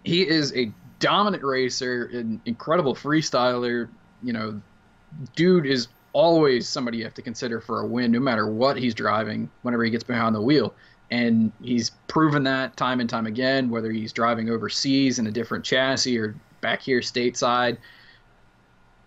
[0.04, 3.88] he is a dominant racer, an incredible freestyler.
[4.22, 4.62] You know,
[5.34, 8.94] dude is always somebody you have to consider for a win, no matter what he's
[8.94, 9.50] driving.
[9.62, 10.72] Whenever he gets behind the wheel,
[11.10, 15.64] and he's proven that time and time again, whether he's driving overseas in a different
[15.64, 17.78] chassis or back here stateside.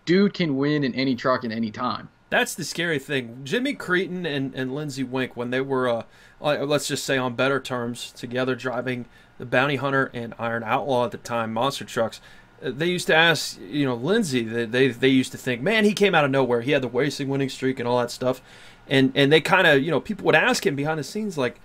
[0.06, 2.08] Dude can win in any truck at any time.
[2.30, 3.40] That's the scary thing.
[3.44, 6.04] Jimmy Creten and, and Lindsey Weenk, when they were, uh,
[6.40, 9.06] let's just say on better terms, together driving
[9.38, 12.20] the Bounty Hunter and Iron Outlaw at the time, monster trucks,
[12.64, 15.84] uh, they used to ask, you know, Lindsey, they, they, they used to think, man,
[15.84, 16.60] he came out of nowhere.
[16.60, 18.40] He had the racing winning streak and all that stuff.
[18.86, 21.60] And, and they kind of, you know, people would ask him behind the scenes, like,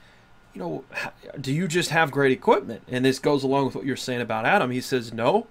[0.55, 0.83] you know,
[1.39, 2.83] do you just have great equipment?
[2.87, 4.71] And this goes along with what you're saying about Adam.
[4.71, 5.47] He says, no,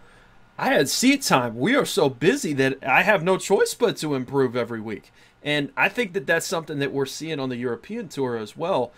[0.59, 1.57] I had seat time.
[1.57, 5.13] We are so busy that I have no choice but to improve every week.
[5.43, 8.93] And I think that that's something that we're seeing on the European tour as well.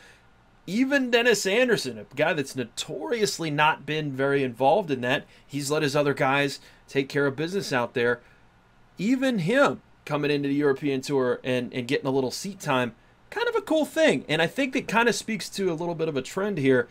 [0.68, 5.82] Even Dennis Anderson, a guy that's notoriously not been very involved in that, he's let
[5.82, 8.20] his other guys take care of business out there.
[8.96, 12.94] Even him coming into the European tour and, and getting a little seat time
[13.30, 14.24] kind of a cool thing.
[14.28, 16.88] And I think that kind of speaks to a little bit of a trend here.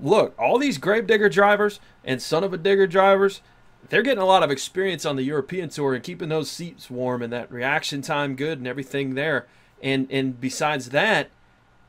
[0.00, 3.40] Look, all these Gravedigger drivers and Son of a Digger drivers,
[3.88, 7.22] they're getting a lot of experience on the European tour and keeping those seats warm
[7.22, 9.46] and that reaction time good and everything there.
[9.82, 11.30] And and besides that,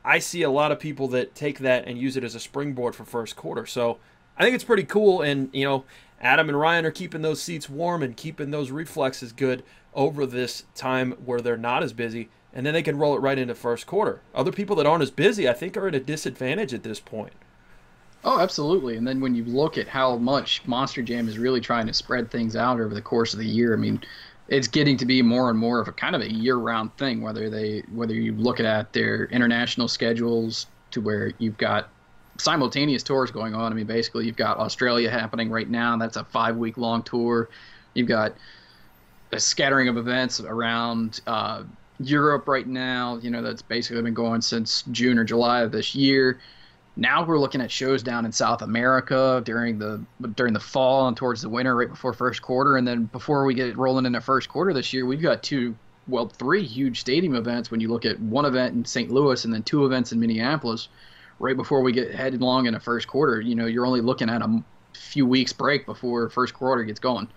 [0.04, 2.94] I see a lot of people that take that and use it as a springboard
[2.94, 3.66] for first quarter.
[3.66, 3.98] So
[4.38, 5.20] I think it's pretty cool.
[5.22, 5.84] And you know,
[6.20, 10.64] Adam and Ryan are keeping those seats warm and keeping those reflexes good over this
[10.74, 13.86] time where they're not as busy and then they can roll it right into first
[13.86, 14.20] quarter.
[14.34, 17.32] Other people that aren't as busy, I think, are at a disadvantage at this point.
[18.24, 18.96] Oh, absolutely.
[18.96, 22.30] And then when you look at how much Monster Jam is really trying to spread
[22.30, 24.02] things out over the course of the year, I mean,
[24.48, 27.20] it's getting to be more and more of a kind of a year-round thing.
[27.20, 31.90] Whether they whether you look at their international schedules to where you've got
[32.38, 33.72] simultaneous tours going on.
[33.72, 35.96] I mean, basically, you've got Australia happening right now.
[35.96, 37.50] That's a five-week long tour.
[37.94, 38.34] You've got
[39.32, 41.64] a scattering of events around uh,
[42.00, 45.94] Europe right now, you know, that's basically been going since June or July of this
[45.94, 46.38] year.
[46.96, 50.02] Now we're looking at shows down in South America during the
[50.34, 53.54] during the fall and towards the winter, right before first quarter, and then before we
[53.54, 55.76] get rolling into first quarter this year, we've got two,
[56.08, 57.70] well, three huge stadium events.
[57.70, 59.10] When you look at one event in St.
[59.10, 60.88] Louis and then two events in Minneapolis,
[61.38, 64.28] right before we get headed along in the first quarter, you know, you're only looking
[64.28, 67.28] at a few weeks break before first quarter gets going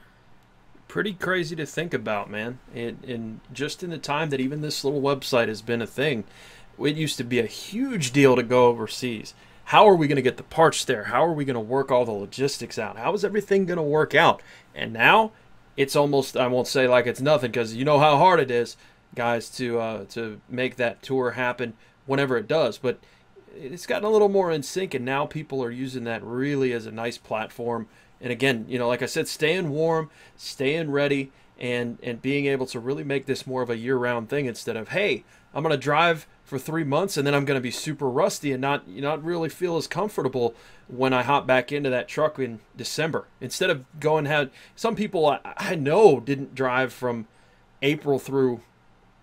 [0.92, 2.60] pretty crazy to think about, man.
[2.76, 6.26] And, and just in the time that even this little website has been a thing,
[6.78, 9.34] it used to be a huge deal to go overseas.
[9.64, 11.06] How are we going to get the parts there?
[11.06, 12.98] How are we going to work all the logistics out?
[12.98, 14.42] How is everything going to work out?
[14.76, 15.32] And now
[15.78, 18.76] it's almost, I won't say like it's nothing because you know how hard it is,
[19.16, 21.72] guys, to, uh, to make that tour happen
[22.06, 22.78] whenever it does.
[22.78, 23.00] But
[23.56, 26.86] it's gotten a little more in sync, and now people are using that really as
[26.86, 27.88] a nice platform
[28.22, 32.66] and again, you know, like I said, staying warm, staying ready, and and being able
[32.66, 36.28] to really make this more of a year-round thing instead of hey, I'm gonna drive
[36.44, 39.78] for three months and then I'm gonna be super rusty and not not really feel
[39.78, 40.56] as comfortable
[40.88, 43.28] when I hop back into that truck in December.
[43.40, 47.28] Instead of going had some people I, I know didn't drive from
[47.82, 48.62] April through,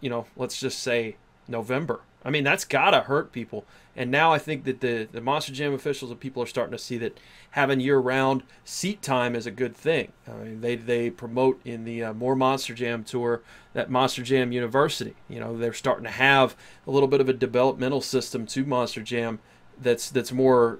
[0.00, 1.16] you know, let's just say
[1.48, 2.00] November.
[2.24, 3.64] I mean, that's gotta hurt people.
[3.98, 6.78] And now I think that the, the Monster Jam officials and people are starting to
[6.78, 7.18] see that
[7.50, 10.12] having year-round seat time is a good thing.
[10.28, 14.52] I mean, they they promote in the uh, more Monster Jam tour that Monster Jam
[14.52, 15.16] University.
[15.28, 16.54] You know, they're starting to have
[16.87, 19.40] a little bit of a developmental system to Monster Jam
[19.80, 20.78] that's that's more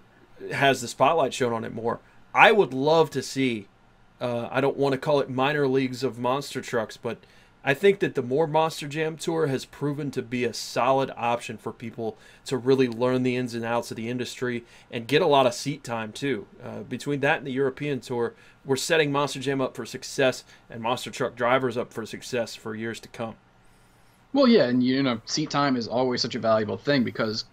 [0.52, 1.98] has the spotlight shown on it more.
[2.33, 3.66] I would love to see.
[4.20, 7.18] Uh, I don't want to call it minor leagues of monster trucks, but
[7.68, 11.59] I think that the more Monster Jam Tour has proven to be a solid option
[11.59, 15.26] for people to really learn the ins and outs of the industry and get a
[15.26, 16.46] lot of seat time too.
[16.64, 18.33] Uh, between that and the European Tour,
[18.64, 22.74] we're setting Monster Jam up for success and Monster Truck drivers up for success for
[22.74, 23.35] years to come.
[24.33, 27.44] Well, yeah, and you know, seat time is always such a valuable thing because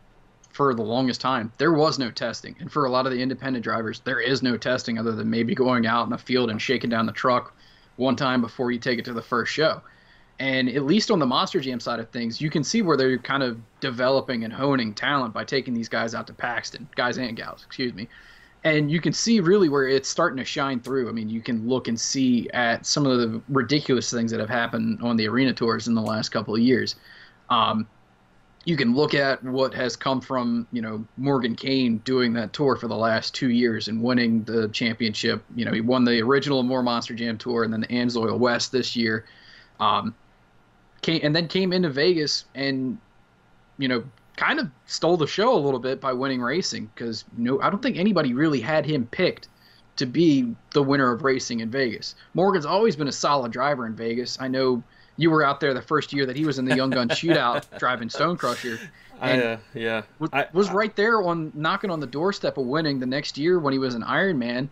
[0.53, 3.65] for the longest time there was no testing, and for a lot of the independent
[3.65, 6.89] drivers, there is no testing other than maybe going out in a field and shaking
[6.89, 7.53] down the truck
[7.97, 9.81] one time before you take it to the first show.
[10.39, 13.17] And at least on the Monster Jam side of things, you can see where they're
[13.17, 17.37] kind of developing and honing talent by taking these guys out to Paxton, guys and
[17.37, 18.09] gals, excuse me.
[18.65, 21.07] And you can see really where it's starting to shine through.
[21.07, 24.49] I mean, you can look and see at some of the ridiculous things that have
[24.49, 26.95] happened on the arena tours in the last couple of years.
[27.49, 27.87] Um,
[28.65, 32.75] you can look at what has come from you know Morgan Kane doing that tour
[32.75, 35.43] for the last two years and winning the championship.
[35.55, 38.71] You know he won the original More Monster Jam tour and then the Amsoil West
[38.71, 39.25] this year.
[39.79, 40.15] Um,
[41.05, 42.97] came and then came into Vegas and
[43.77, 44.03] you know
[44.37, 47.81] kind of stole the show a little bit by winning racing because know I don't
[47.81, 49.47] think anybody really had him picked
[49.97, 52.15] to be the winner of racing in Vegas.
[52.33, 54.37] Morgan's always been a solid driver in Vegas.
[54.41, 54.83] I know
[55.15, 57.63] you were out there the first year that he was in the Young Gun Shootout
[57.79, 58.77] driving Stone Crusher.
[59.21, 62.65] And I, uh, yeah, was, I, was right there on knocking on the doorstep of
[62.65, 64.69] winning the next year when he was an Ironman.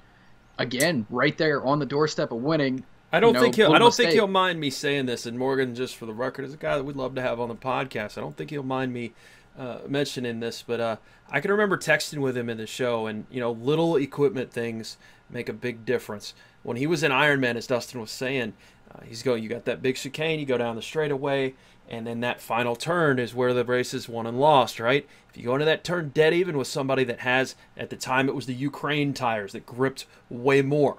[0.57, 2.83] Again, right there on the doorstep of winning.
[3.13, 3.71] I don't know, think he'll.
[3.71, 4.07] I don't mistake.
[4.07, 5.27] think he'll mind me saying this.
[5.27, 7.47] And Morgan, just for the record, is a guy that we'd love to have on
[7.47, 8.17] the podcast.
[8.17, 9.13] I don't think he'll mind me
[9.57, 10.95] uh, mentioning this, but uh,
[11.29, 14.97] I can remember texting with him in the show, and you know, little equipment things
[15.29, 16.33] make a big difference.
[16.63, 18.53] When he was in Ironman, as Dustin was saying,
[18.91, 19.43] uh, he's going.
[19.43, 20.39] You got that big chicane.
[20.39, 21.53] You go down the straightaway,
[21.87, 24.79] and then that final turn is where the race is won and lost.
[24.79, 25.07] Right?
[25.29, 28.27] If you go into that turn dead even with somebody that has, at the time,
[28.27, 30.97] it was the Ukraine tires that gripped way more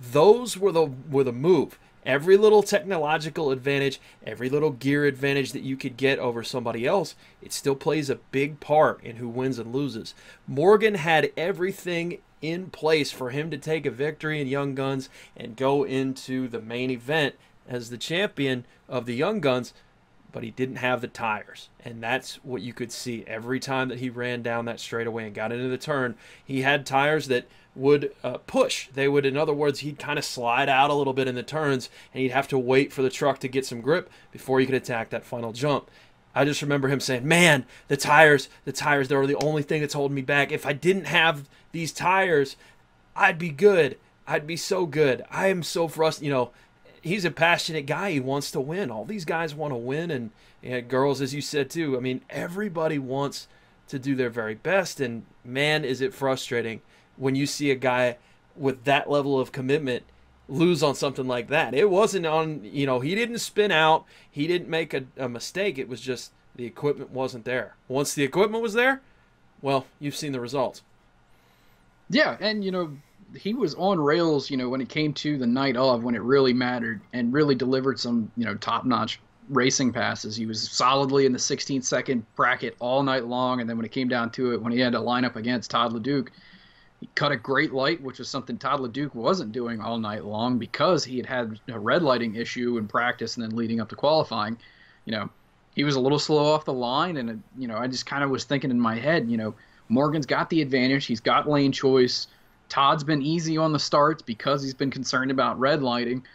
[0.00, 1.78] those were the were the move.
[2.06, 7.14] Every little technological advantage, every little gear advantage that you could get over somebody else,
[7.42, 10.14] it still plays a big part in who wins and loses.
[10.46, 15.56] Morgan had everything in place for him to take a victory in Young Guns and
[15.56, 17.34] go into the main event
[17.68, 19.74] as the champion of the Young Guns,
[20.32, 21.68] but he didn't have the tires.
[21.84, 25.34] And that's what you could see every time that he ran down that straightaway and
[25.34, 26.14] got into the turn.
[26.42, 28.88] He had tires that would uh, push.
[28.92, 31.42] They would, in other words, he'd kind of slide out a little bit in the
[31.42, 34.66] turns, and he'd have to wait for the truck to get some grip before he
[34.66, 35.88] could attack that final jump.
[36.34, 39.94] I just remember him saying, "Man, the tires, the tires, they're the only thing that's
[39.94, 40.52] holding me back.
[40.52, 42.56] If I didn't have these tires,
[43.16, 43.96] I'd be good.
[44.26, 45.24] I'd be so good.
[45.30, 46.26] I am so frustrated.
[46.26, 46.50] You know,
[47.00, 48.10] he's a passionate guy.
[48.10, 48.90] He wants to win.
[48.90, 50.30] All these guys want to win, and,
[50.62, 51.96] and girls, as you said too.
[51.96, 53.48] I mean, everybody wants
[53.88, 56.82] to do their very best, and man, is it frustrating."
[57.18, 58.16] When you see a guy
[58.56, 60.04] with that level of commitment
[60.48, 61.74] lose on something like that.
[61.74, 65.78] It wasn't on, you know, he didn't spin out, he didn't make a, a, mistake.
[65.78, 67.74] It was just the equipment wasn't there.
[67.86, 69.02] Once the equipment was there,
[69.60, 70.82] well, you've seen the results.
[72.08, 72.96] Yeah, and you know,
[73.36, 76.22] he was on rails, you know, when it came to the night of when it
[76.22, 80.36] really mattered and really delivered some, you know, top-notch racing passes.
[80.36, 83.92] He was solidly in the 16 second bracket all night long and then when it
[83.92, 86.28] came down to it when he had to line up against Todd LeDuc,
[87.00, 90.58] he cut a great light, which was something Todd LeDuc wasn't doing all night long
[90.58, 93.96] because he had had a red lighting issue in practice and then leading up to
[93.96, 94.58] qualifying.
[95.04, 95.30] You know,
[95.74, 98.30] he was a little slow off the line, and you know, I just kind of
[98.30, 99.54] was thinking in my head, you know,
[99.88, 101.06] Morgan's got the advantage.
[101.06, 102.26] He's got lane choice.
[102.68, 106.26] Todd's been easy on the starts because he's been concerned about red lighting,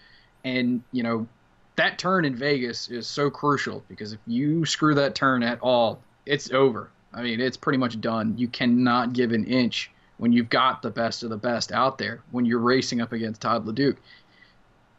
[0.46, 1.28] and you know,
[1.76, 6.00] that turn in Vegas is so crucial because if you screw that turn at all,
[6.26, 6.90] it's over.
[7.14, 8.36] I mean, it's pretty much done.
[8.38, 9.92] You cannot give an inch
[10.24, 13.42] when you've got the best of the best out there when you're racing up against
[13.42, 13.98] Todd LeDuc.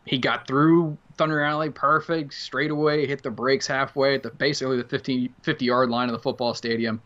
[0.05, 4.77] He got through Thunder Alley perfect, straight away, hit the brakes halfway at the basically
[4.77, 7.01] the 50, 50 yard line of the football stadium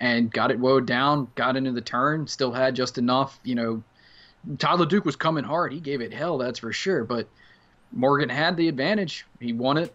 [0.00, 3.82] and got it woed down, got into the turn, still had just enough, you know.
[4.58, 5.72] Todd LeDuc was coming hard.
[5.72, 7.04] He gave it hell, that's for sure.
[7.04, 7.26] But
[7.90, 9.24] Morgan had the advantage.
[9.40, 9.94] He won it,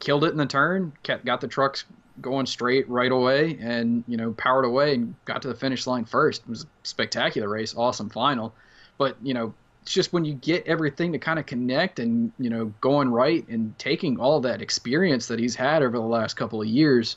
[0.00, 1.84] killed it in the turn, kept, got the trucks
[2.20, 6.04] going straight right away and you know powered away and got to the finish line
[6.04, 6.42] first.
[6.42, 8.54] It was a spectacular race, awesome final.
[8.98, 12.50] But you know, it's just when you get everything to kind of connect and you
[12.50, 16.60] know going right and taking all that experience that he's had over the last couple
[16.60, 17.16] of years,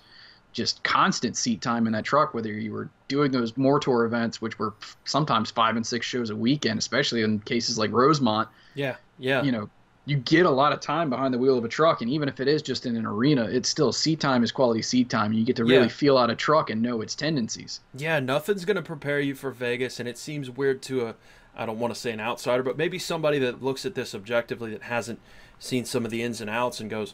[0.54, 2.34] just constant seat time in that truck.
[2.34, 4.74] Whether you were doing those more tour events, which were
[5.06, 8.50] sometimes five and six shows a weekend, especially in cases like Rosemont.
[8.76, 9.44] Yeah, yeah.
[9.44, 9.70] You know,
[10.10, 12.40] you get a lot of time behind the wheel of a truck, and even if
[12.40, 15.28] it is just in an arena, it's still seat time is quality seat time.
[15.28, 15.88] and You get to really yeah.
[15.88, 17.82] feel out a truck and know its tendencies.
[17.94, 21.16] Yeah, nothing's gonna prepare you for Vegas, and it seems weird to a
[21.56, 24.72] I don't want to say an outsider, but maybe somebody that looks at this objectively
[24.72, 25.20] that hasn't
[25.60, 27.14] seen some of the ins and outs and goes,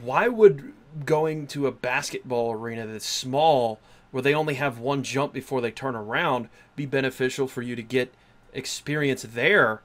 [0.00, 0.72] why would
[1.04, 3.78] going to a basketball arena that's small
[4.10, 7.82] where they only have one jump before they turn around be beneficial for you to
[7.82, 8.14] get
[8.54, 9.82] experience there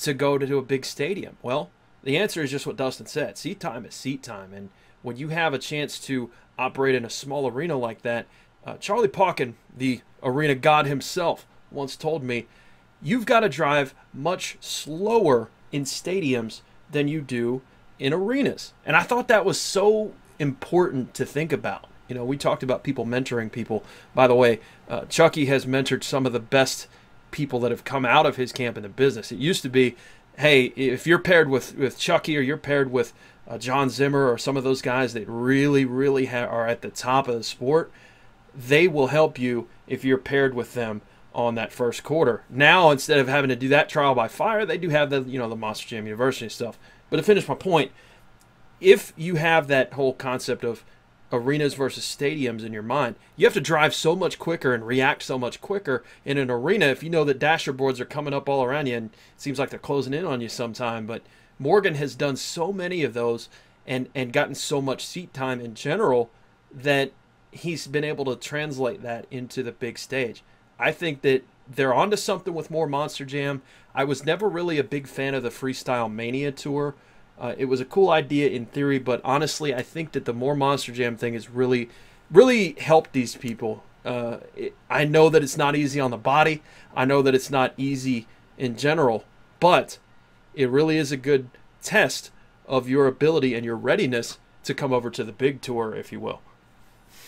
[0.00, 1.36] to go to a big stadium?
[1.42, 1.70] Well,
[2.02, 3.36] the answer is just what Dustin said.
[3.36, 4.52] Seat time is seat time.
[4.52, 4.70] And
[5.02, 8.26] when you have a chance to operate in a small arena like that,
[8.64, 12.46] uh, Charlie Pauken, the arena god himself, once told me,
[13.02, 17.62] you've got to drive much slower in stadiums than you do
[17.98, 18.72] in arenas.
[18.84, 21.86] And I thought that was so important to think about.
[22.08, 23.84] You know, we talked about people mentoring people.
[24.14, 26.88] By the way, uh, Chucky has mentored some of the best
[27.30, 29.32] people that have come out of his camp in the business.
[29.32, 29.96] It used to be,
[30.38, 33.12] hey, if you're paired with, with Chucky or you're paired with
[33.48, 37.28] uh, Jon Zimmer or some of those guys that really, really are at the top
[37.28, 37.90] of the sport,
[38.54, 41.02] they will help you if you're paired with them
[41.34, 42.42] on that first quarter.
[42.48, 45.38] Now, instead of having to do that trial by fire, they do have the you
[45.38, 46.78] know the Monster Jam University stuff.
[47.08, 47.92] But to finish my point,
[48.80, 50.84] if you have that whole concept of
[51.32, 55.22] arenas versus stadiums in your mind, you have to drive so much quicker and react
[55.22, 58.48] so much quicker in an arena if you know that dasher boards are coming up
[58.48, 61.06] all around you and it seems like they're closing in on you sometime.
[61.06, 61.22] But
[61.58, 63.48] Morgan has done so many of those
[63.86, 66.30] and and gotten so much seat time in general
[66.72, 67.12] that
[67.50, 70.42] he's been able to translate that into the big stage.
[70.78, 73.62] I think that they're onto something with more Monster Jam.
[73.94, 76.94] I was never really a big fan of the Freestyle Mania tour.
[77.40, 80.54] Uh, it was a cool idea in theory, but honestly, I think that the more
[80.54, 81.88] Monster Jam thing has really,
[82.30, 83.82] really helped these people.
[84.04, 86.62] Uh, it, I know that it's not easy on the body.
[86.94, 88.26] I know that it's not easy
[88.58, 89.24] in general,
[89.58, 89.98] but
[90.54, 91.48] it really is a good
[91.82, 92.30] test
[92.66, 96.20] of your ability and your readiness to come over to the big tour, if you
[96.20, 96.42] will.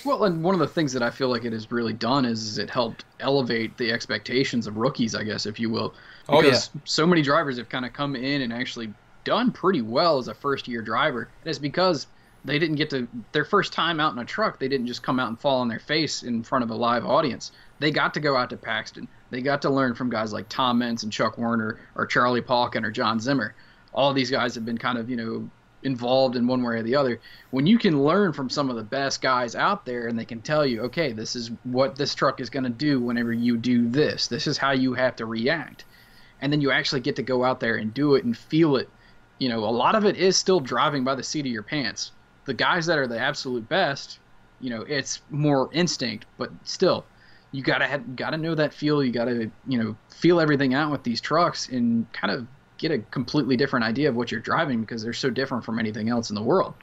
[0.05, 2.43] Well, and one of the things that I feel like it has really done is,
[2.43, 5.95] is it helped elevate the expectations of rookies, I guess, if you will.
[6.27, 6.81] Because oh, yeah.
[6.85, 8.93] so many drivers have kind of come in and actually
[9.25, 11.29] done pretty well as a first year driver.
[11.43, 12.07] And it's because
[12.45, 15.21] they didn't get to their first time out in a truck, they didn't just come
[15.21, 17.53] out and fall on their face in front of a live audience.
[17.79, 19.09] They got to go out to Paxton.
[19.31, 22.85] They got to learn from guys like Tom Meents and Chuck Werner or Charlie Pauken
[22.85, 23.55] or Jon Zimmer.
[23.95, 25.51] All these guys have been kind of, you know,
[25.83, 27.21] involved in one way or the other.
[27.51, 30.41] When you can learn from some of the best guys out there and they can
[30.41, 33.89] tell you, okay, this is what this truck is going to do whenever you do
[33.89, 34.27] this.
[34.29, 35.85] This is how you have to react.
[36.41, 38.89] And then you actually get to go out there and do it and feel it.
[39.43, 42.13] You know, a lot of it is still driving by the seat of your pants.
[42.45, 44.21] The guys that are the absolute best,
[44.61, 47.05] you know, it's more instinct, but still,
[47.51, 49.03] you gotta have, gotta know that feel.
[49.03, 52.47] You gotta, you know, feel everything out with these trucks and kind of
[52.79, 56.09] get a completely different idea of what you're driving because they're so different from anything
[56.09, 56.75] else in the world.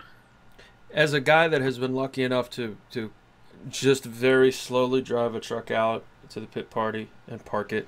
[0.91, 3.09] As a guy that has been lucky enough to to
[3.69, 7.87] just very slowly drive a truck out to the pit party and park it,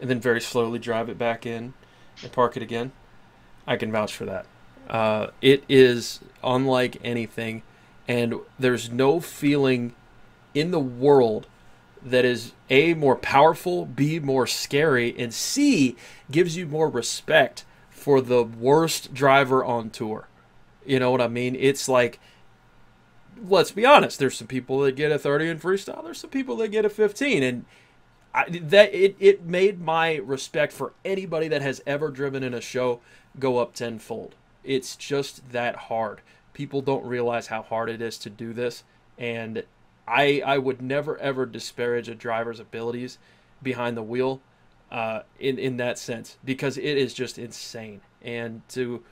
[0.00, 1.74] and then very slowly drive it back in
[2.22, 2.92] and park it again,
[3.66, 4.46] I can vouch for that.
[4.88, 7.62] Uh, it is unlike anything,
[8.06, 9.94] and there's no feeling
[10.54, 11.48] in the world
[12.02, 15.96] that is A, more powerful, B, more scary, and C,
[16.30, 20.28] gives you more respect for the worst driver on tour.
[20.84, 21.56] You know what I mean?
[21.56, 22.20] It's like,
[23.44, 26.56] let's be honest, there's some people that get a 30 in freestyle, there's some people
[26.58, 27.42] that get a 15.
[27.42, 27.64] And
[28.32, 32.60] I, that it, it made my respect for anybody that has ever driven in a
[32.60, 33.00] show
[33.38, 34.34] go up tenfold.
[34.64, 36.20] It's just that hard.
[36.52, 38.82] People don't realize how hard it is to do this.
[39.18, 39.64] And
[40.08, 43.18] I I would never ever disparage a driver's abilities
[43.62, 44.40] behind the wheel
[44.90, 48.00] uh, in in that sense because it is just insane.
[48.22, 49.02] And to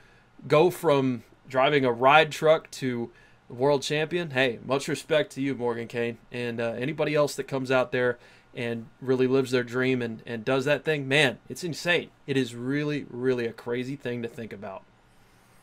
[0.48, 3.10] go from driving a ride truck to
[3.48, 7.70] world champion, hey, much respect to you, Morgan Kane, and uh, anybody else that comes
[7.70, 8.18] out there
[8.56, 11.08] and really lives their dream and, and does that thing.
[11.08, 12.10] Man, it's insane.
[12.26, 14.82] It is really, really a crazy thing to think about.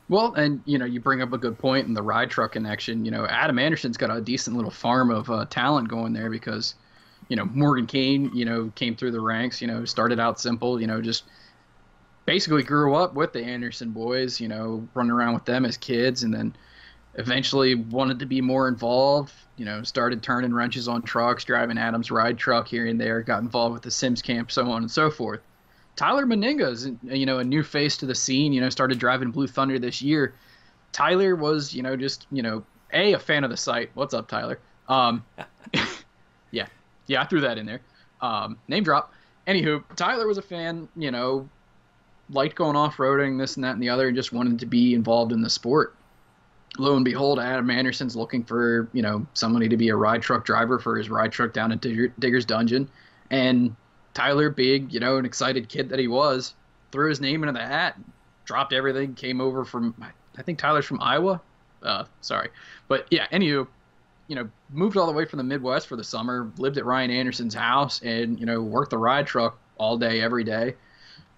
[0.09, 3.05] Well, and you know, you bring up a good point in the ride truck connection.
[3.05, 6.75] You know, Adam Anderson's got a decent little farm of uh, talent going there because,
[7.29, 9.61] you know, Morgan Kane, you know, came through the ranks.
[9.61, 10.81] You know, started out simple.
[10.81, 11.23] You know, just
[12.25, 14.41] basically grew up with the Anderson boys.
[14.41, 16.53] You know, running around with them as kids, and then
[17.15, 19.33] eventually wanted to be more involved.
[19.57, 23.21] You know, started turning wrenches on trucks, driving Adam's ride truck here and there.
[23.21, 25.41] Got involved with the Sims camp, so on and so forth.
[25.95, 28.53] Tyler Menninga is you know a new face to the scene.
[28.53, 30.33] You know, started driving Blue Thunder this year.
[30.91, 33.91] Tyler was you know just you know a a fan of the site.
[33.93, 34.59] What's up, Tyler?
[34.87, 35.23] Um,
[36.51, 36.67] yeah,
[37.07, 37.81] yeah, I threw that in there.
[38.21, 39.13] Um, name drop.
[39.47, 40.87] Anywho, Tyler was a fan.
[40.95, 41.49] You know,
[42.29, 44.93] liked going off roading, this and that and the other, and just wanted to be
[44.93, 45.95] involved in the sport.
[46.77, 50.45] Lo and behold, Adam Anderson's looking for you know somebody to be a ride truck
[50.45, 52.89] driver for his ride truck down at Digger, Digger's Dungeon,
[53.29, 53.75] and
[54.13, 56.53] Tyler, big, you know, an excited kid that he was,
[56.91, 57.97] threw his name into the hat,
[58.45, 59.95] dropped everything, came over from,
[60.37, 61.41] I think Tyler's from Iowa.
[61.81, 62.49] Uh, sorry.
[62.87, 63.67] But yeah, anywho,
[64.27, 67.11] you know, moved all the way from the Midwest for the summer, lived at Ryan
[67.11, 70.75] Anderson's house, and, you know, worked the ride truck all day, every day.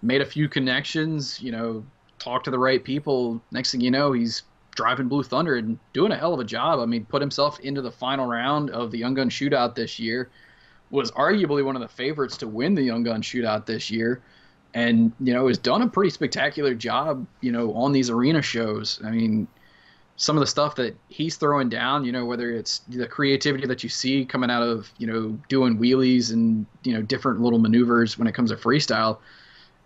[0.02, 1.84] Made a few connections, you know,
[2.18, 3.40] talked to the right people.
[3.52, 4.42] Next thing you know, he's
[4.74, 6.80] driving Blue Thunder and doing a hell of a job.
[6.80, 10.30] I mean, put himself into the final round of the Young Gun Shootout this year.
[10.90, 14.22] Was arguably one of the favorites to win the Young Gun Shootout this year,
[14.74, 17.26] and you know has done a pretty spectacular job.
[17.40, 19.00] You know, on these arena shows.
[19.04, 19.48] I mean,
[20.16, 22.04] some of the stuff that he's throwing down.
[22.04, 25.78] You know, whether it's the creativity that you see coming out of you know doing
[25.78, 29.18] wheelies and you know different little maneuvers when it comes to freestyle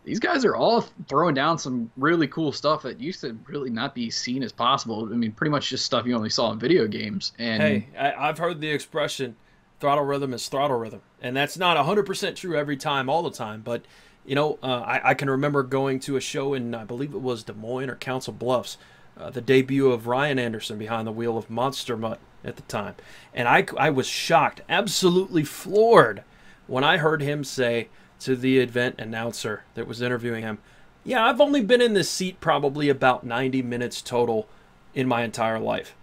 [0.09, 3.95] these guys are all throwing down some really cool stuff that used to really not
[3.95, 5.07] be seen as possible.
[5.13, 7.33] I mean, pretty much just stuff you only saw in video games.
[7.39, 9.37] And hey, I, have heard the expression
[9.81, 13.31] "throttle rhythm is throttle rhythm," and that's not hundred percent true every time, all the
[13.31, 13.61] time.
[13.61, 13.83] But
[14.25, 17.21] you know, uh, I, I, can remember going to a show in I believe it
[17.21, 18.79] was Des Moines or Council Bluffs,
[19.19, 22.95] uh, the debut of Ryan Anderson behind the wheel of Monster Mutt at the time,
[23.35, 26.25] and I I was shocked, absolutely floored,
[26.67, 27.89] when I heard him say
[28.21, 30.59] to the event announcer that was interviewing him,
[31.05, 34.49] Yeah, I've only been in this seat probably about 90 minutes total
[34.95, 35.95] in my entire life.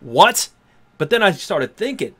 [0.00, 0.50] What?
[0.96, 2.14] But then I started thinking,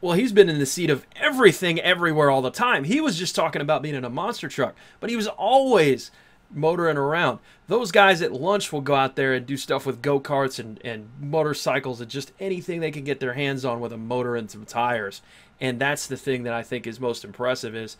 [0.00, 2.84] well, he's been in the seat of everything everywhere all the time.
[2.84, 6.10] He was just talking about being in a monster truck, but he was always
[6.52, 7.38] motoring around.
[7.68, 10.80] Those guys at lunch will go out there and do stuff with go karts and,
[10.84, 14.50] and motorcycles and just anything they can get their hands on with a motor and
[14.50, 15.22] some tires.
[15.60, 17.96] And that's the thing that I think is most impressive is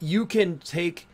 [0.00, 1.06] you can take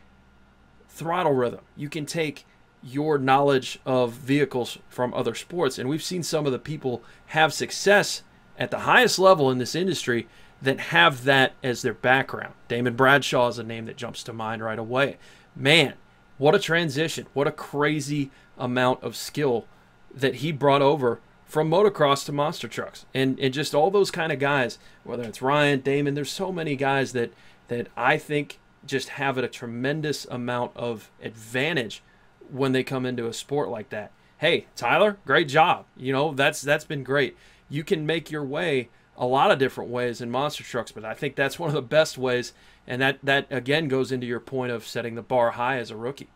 [0.89, 1.61] throttle rhythm.
[1.77, 2.47] You can take
[2.83, 5.79] your knowledge of vehicles from other sports.
[5.79, 8.23] And we've seen some of the people have success
[8.59, 10.29] at the highest level in this industry
[10.61, 12.55] that have that as their background.
[12.69, 15.17] Damon Bradshaw is a name that jumps to mind right away.
[15.57, 15.95] Man,
[16.39, 17.27] what a transition.
[17.33, 19.67] What a crazy amount of skill
[20.15, 23.07] that he brought over from motocross to monster trucks.
[23.15, 26.77] And and just all those kind of guys, whether it's Ryan, Damon, there's so many
[26.77, 27.33] guys that
[27.69, 32.03] that I think just have it a tremendous amount of advantage
[32.51, 34.13] when they come into a sport like that.
[34.39, 35.87] Hey, Tyler, great job.
[35.97, 37.37] You know, that's that's been great.
[37.69, 41.15] You can make your way a lot of different ways in monster trucks, but I
[41.15, 42.53] think that's one of the best ways
[42.87, 45.97] and that that again goes into your point of setting the bar high as a
[45.97, 46.29] rookie.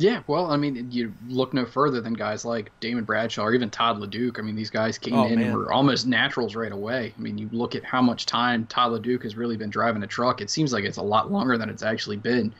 [0.00, 3.68] Yeah, well, I mean, you look no further than guys like Damon Bradshaw or even
[3.68, 4.38] Todd LeDuc.
[4.38, 5.48] I mean, these guys came oh, in man.
[5.48, 7.12] and were almost naturals right away.
[7.18, 10.06] I mean, you look at how much time Todd LeDuc has really been driving a
[10.06, 10.40] truck.
[10.40, 12.54] It seems like it's a lot longer than it's actually been.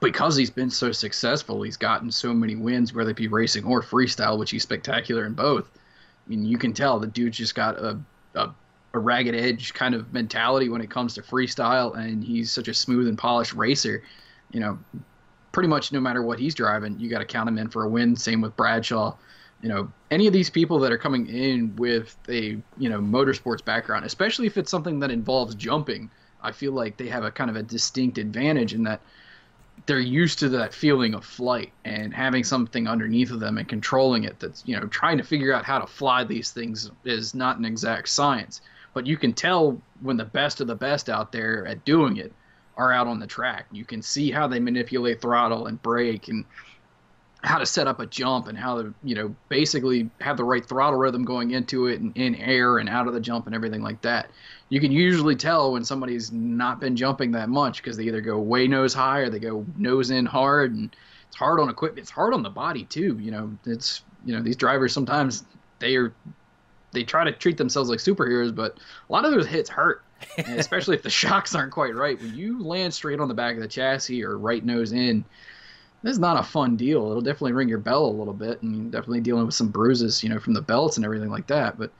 [0.00, 3.82] Because he's been so successful, he's gotten so many wins, whether it be racing or
[3.82, 5.70] freestyle, which he's spectacular in both.
[5.74, 8.00] I mean, you can tell the dude just got a,
[8.34, 8.50] a,
[8.94, 12.74] a ragged edge kind of mentality when it comes to freestyle, and he's such a
[12.74, 14.02] smooth and polished racer.
[14.52, 14.78] You know,
[15.52, 17.88] pretty much no matter what he's driving, you got to count him in for a
[17.88, 18.16] win.
[18.16, 19.14] Same with Bradshaw.
[19.62, 23.64] You know, any of these people that are coming in with a you know motorsports
[23.64, 26.10] background, especially if it's something that involves jumping,
[26.42, 29.00] I feel like they have a kind of a distinct advantage in that
[29.86, 34.24] they're used to that feeling of flight and having something underneath of them and controlling
[34.24, 34.40] it.
[34.40, 37.64] That's you know trying to figure out how to fly these things is not an
[37.64, 38.62] exact science,
[38.94, 42.32] but you can tell when the best of the best out there at doing it
[42.76, 43.66] are out on the track.
[43.70, 46.44] You can see how they manipulate throttle and brake and
[47.42, 50.64] how to set up a jump and how to, you know, basically have the right
[50.64, 53.82] throttle rhythm going into it and in air and out of the jump and everything
[53.82, 54.30] like that.
[54.68, 58.38] You can usually tell when somebody's not been jumping that much because they either go
[58.38, 60.94] way nose high or they go nose in hard and
[61.26, 62.04] it's hard on equipment.
[62.04, 63.18] It's hard on the body too.
[63.18, 65.44] You know, it's, you know, these drivers sometimes
[65.80, 66.14] they are,
[66.92, 70.04] they try to treat themselves like superheroes, but a lot of those hits hurt
[70.38, 72.20] especially if the shocks aren't quite right.
[72.20, 75.24] When you land straight on the back of the chassis or right nose in,
[76.02, 77.10] this is not a fun deal.
[77.10, 80.28] It'll definitely ring your bell a little bit, and definitely dealing with some bruises, you
[80.28, 81.78] know, from the belts and everything like that.
[81.78, 81.92] But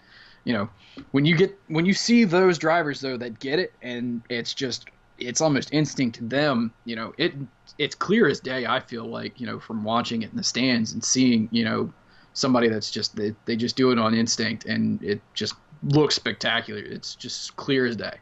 [0.45, 0.69] you know,
[1.13, 4.89] when you get when you see those drivers though that get it, and it's just
[5.19, 6.73] it's almost instinct to them.
[6.85, 7.35] You know, it
[7.79, 8.67] it's clear as day.
[8.67, 11.93] I feel like you know from watching it in the stands and seeing you know
[12.35, 16.81] somebody that's just they, they just do it on instinct, and it just looks spectacular.
[16.81, 18.17] It's just clear as day.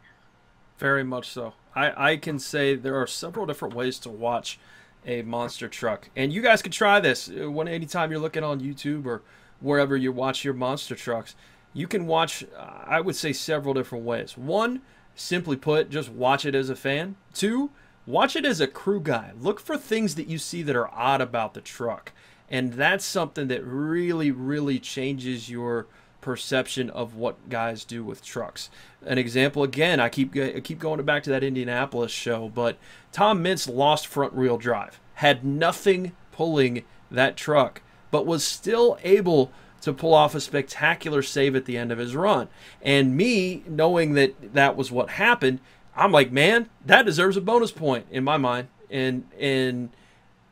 [0.78, 1.54] Very much so.
[1.74, 4.58] I, I can say there are several different ways to watch
[5.06, 6.10] a monster truck.
[6.16, 9.22] And you guys can try this uh, when anytime you're looking on YouTube or
[9.60, 11.34] wherever you watch your monster trucks.
[11.72, 14.36] You can watch, uh, I would say, several different ways.
[14.36, 14.82] One,
[15.14, 17.16] simply put, just watch it as a fan.
[17.32, 17.70] Two,
[18.06, 19.32] watch it as a crew guy.
[19.38, 22.12] Look for things that you see that are odd about the truck.
[22.48, 25.86] And that's something that really, really changes your
[26.20, 28.70] perception of what guys do with trucks.
[29.04, 32.76] An example again, I keep I keep going back to that Indianapolis show, but
[33.12, 39.50] Tom Meents lost front wheel drive, had nothing pulling that truck, but was still able
[39.80, 42.48] to pull off a spectacular save at the end of his run.
[42.82, 45.60] And me knowing that that was what happened,
[45.96, 48.68] I'm like, man, that deserves a bonus point in my mind.
[48.90, 49.90] And and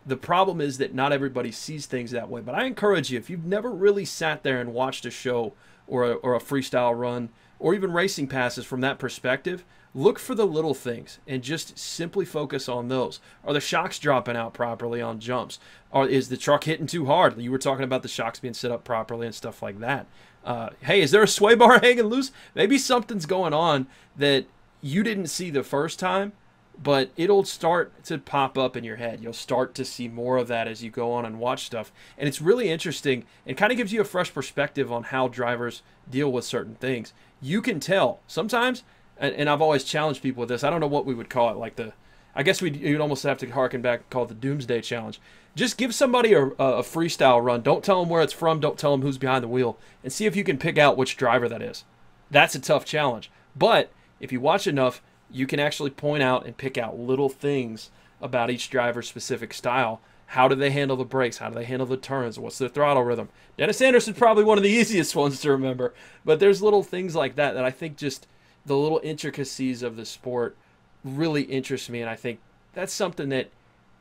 [0.08, 2.40] the problem is that not everybody sees things that way.
[2.40, 5.52] But I encourage you, if you've never really sat there and watched a show
[5.86, 7.28] or a, or a freestyle run
[7.58, 12.24] or even racing passes from that perspective, look for the little things and just simply
[12.24, 13.20] focus on those.
[13.44, 15.58] Are the shocks dropping out properly on jumps?
[15.90, 17.38] Or is the truck hitting too hard?
[17.38, 20.06] You were talking about the shocks being set up properly and stuff like that.
[20.42, 22.32] Uh, hey, is there a sway bar hanging loose?
[22.54, 23.86] Maybe something's going on
[24.16, 24.46] that
[24.80, 26.32] you didn't see the first time
[26.80, 29.20] but it'll start to pop up in your head.
[29.20, 31.92] You'll start to see more of that as you go on and watch stuff.
[32.16, 35.82] And it's really interesting and kind of gives you a fresh perspective on how drivers
[36.08, 37.12] deal with certain things.
[37.40, 38.84] You can tell sometimes,
[39.18, 40.62] and, and I've always challenged people with this.
[40.62, 41.92] I don't know what we would call it, like the,
[42.34, 45.20] I guess we'd, you'd almost have to harken back call it the Doomsday Challenge.
[45.56, 47.62] Just give somebody a, a freestyle run.
[47.62, 48.60] Don't tell them where it's from.
[48.60, 51.16] Don't tell them who's behind the wheel, and see if you can pick out which
[51.16, 51.84] driver that is.
[52.30, 53.32] That's a tough challenge.
[53.56, 57.90] But if you watch enough, you can actually point out and pick out little things
[58.20, 60.00] about each driver's specific style.
[60.32, 61.38] How do they handle the brakes?
[61.38, 62.38] How do they handle the turns?
[62.38, 63.28] What's their throttle rhythm?
[63.56, 67.36] Dennis Anderson's probably one of the easiest ones to remember, but there's little things like
[67.36, 68.26] that that I think just
[68.66, 70.56] the little intricacies of the sport
[71.04, 72.40] really interest me, and I think
[72.74, 73.50] that's something that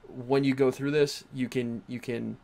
[0.10, 2.38] when you go through this, you can you can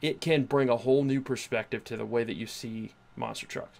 [0.00, 3.79] it can bring a whole new perspective to the way that you see monster trucks.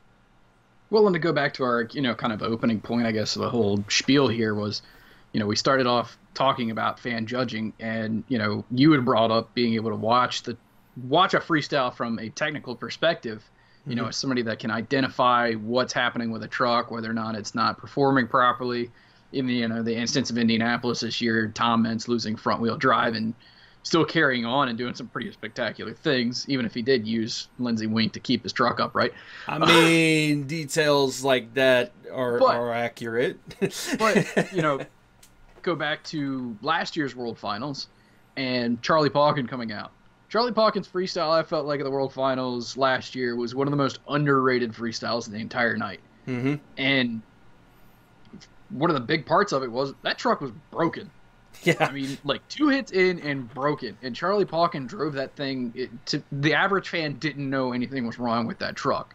[0.90, 3.34] Well, and to go back to our, you know, kind of opening point, I guess
[3.34, 4.82] the whole spiel here was,
[5.32, 9.30] you know, we started off talking about fan judging, and you know, you had brought
[9.30, 10.56] up being able to watch the
[11.08, 13.48] watch a freestyle from a technical perspective.
[13.86, 14.02] You mm-hmm.
[14.02, 17.54] know, as somebody that can identify what's happening with a truck, whether or not it's
[17.54, 18.90] not performing properly.
[19.32, 22.76] In the you know the instance of Indianapolis this year, Tom Meents losing front wheel
[22.76, 23.32] drive and
[23.82, 27.86] still carrying on and doing some pretty spectacular things, even if he did use Lindsey
[27.86, 29.12] Weenk to keep his truck upright.
[29.48, 33.38] I mean, details like that are, but, are accurate.
[33.98, 34.80] but, you know,
[35.62, 37.88] go back to last year's World Finals
[38.36, 39.92] and Charlie Pauken coming out.
[40.28, 43.72] Charlie Pauken's freestyle, I felt like at the World Finals last year, was one of
[43.72, 45.98] the most underrated freestyles of the entire night.
[46.28, 46.54] Mm-hmm.
[46.76, 47.20] And
[48.68, 51.10] one of the big parts of it was that truck was broken.
[51.64, 51.74] Yeah.
[51.80, 53.98] I mean, like two hits in and broken.
[54.02, 58.18] And Charlie Pauken drove that thing it, to the average fan didn't know anything was
[58.18, 59.14] wrong with that truck.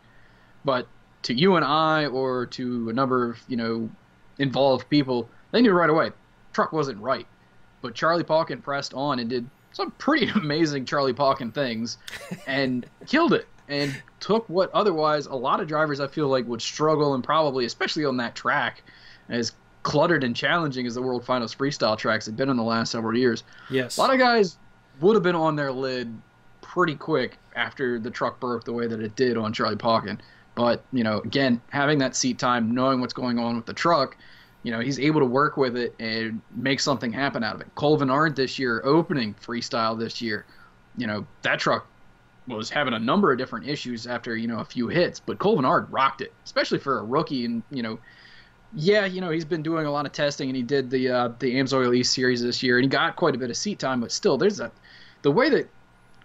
[0.64, 0.88] But
[1.24, 3.90] to you and I or to a number of, you know,
[4.38, 6.12] involved people, they knew right away.
[6.54, 7.26] Truck wasn't right.
[7.82, 11.98] But Charlie Pauken pressed on and did some pretty amazing Charlie Pauken things
[12.48, 16.62] and killed it and took what otherwise a lot of drivers I feel like would
[16.62, 18.84] struggle and probably especially on that track
[19.30, 19.54] as
[19.86, 23.16] cluttered and challenging as the World Finals freestyle tracks have been in the last several
[23.16, 23.44] years.
[23.70, 23.98] Yes.
[23.98, 24.58] A lot of guys
[25.00, 26.12] would have been on their lid
[26.64, 30.20] pretty quick after the truck broke the way that it did on Charlie Pauken.
[30.56, 34.18] But, you know, again, having that seat time, knowing what's going on with the truck,
[34.64, 37.68] you know, he's able to work with it and make something happen out of it.
[37.76, 40.48] Colvin Arndt this year, opening freestyle this year,
[40.98, 41.86] you know, that truck
[42.48, 45.64] was having a number of different issues after, you know, a few hits, but Colvin
[45.64, 48.00] Arndt rocked it, especially for a rookie and, you know,
[48.76, 51.30] yeah, you know, he's been doing a lot of testing, and he did the uh,
[51.40, 54.02] the AMSOIL East series this year, and he got quite a bit of seat time.
[54.02, 54.72] But still, there's a
[55.22, 55.70] the way that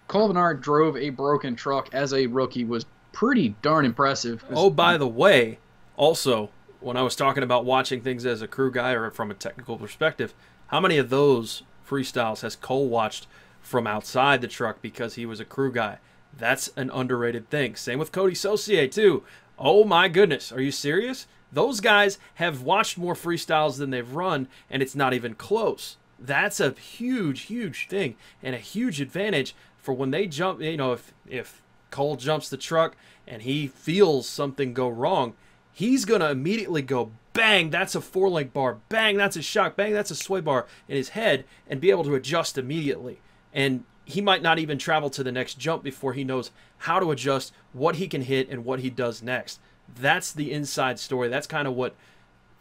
[0.07, 4.43] Colvin Arndt drove a broken truck as a rookie was pretty darn impressive.
[4.51, 5.59] Oh, by the way,
[5.95, 6.49] also
[6.81, 9.77] when I was talking about watching things as a crew guy or from a technical
[9.77, 10.33] perspective,
[10.67, 13.27] how many of those freestyles has Cole watched
[13.61, 15.99] from outside the truck because he was a crew guy?
[16.37, 17.75] That's an underrated thing.
[17.75, 19.23] Same with Cody Saucier too.
[19.59, 21.27] Oh my goodness, are you serious?
[21.51, 25.97] Those guys have watched more freestyles than they've run, and it's not even close.
[26.19, 30.61] That's a huge, huge thing and a huge advantage for when they jump.
[30.61, 32.95] You know, if if Cole jumps the truck
[33.27, 35.33] and he feels something go wrong,
[35.73, 37.69] he's gonna immediately go bang.
[37.69, 38.77] That's a four link bar.
[38.89, 39.17] Bang.
[39.17, 39.75] That's a shock.
[39.75, 39.93] Bang.
[39.93, 43.19] That's a sway bar in his head, and be able to adjust immediately.
[43.53, 47.11] And he might not even travel to the next jump before he knows how to
[47.11, 49.59] adjust, what he can hit, and what he does next.
[49.99, 51.27] That's the inside story.
[51.27, 51.95] That's kind of what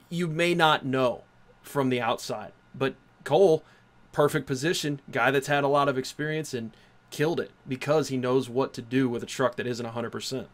[0.08, 1.22] you may not know
[1.62, 2.52] from the outside.
[2.74, 3.62] But Cole,
[4.12, 6.72] perfect position, guy that's had a lot of experience and
[7.10, 10.46] killed it because he knows what to do with a truck that isn't 100%.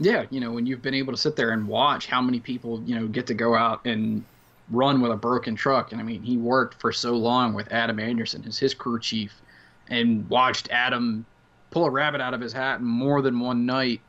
[0.00, 2.82] Yeah, you know, when you've been able to sit there and watch how many people,
[2.84, 4.24] you know, get to go out and
[4.70, 5.92] run with a broken truck.
[5.92, 9.40] And I mean, he worked for so long with Adam Anderson as his crew chief
[9.88, 11.26] and watched Adam
[11.70, 14.00] pull a rabbit out of his hat more than one night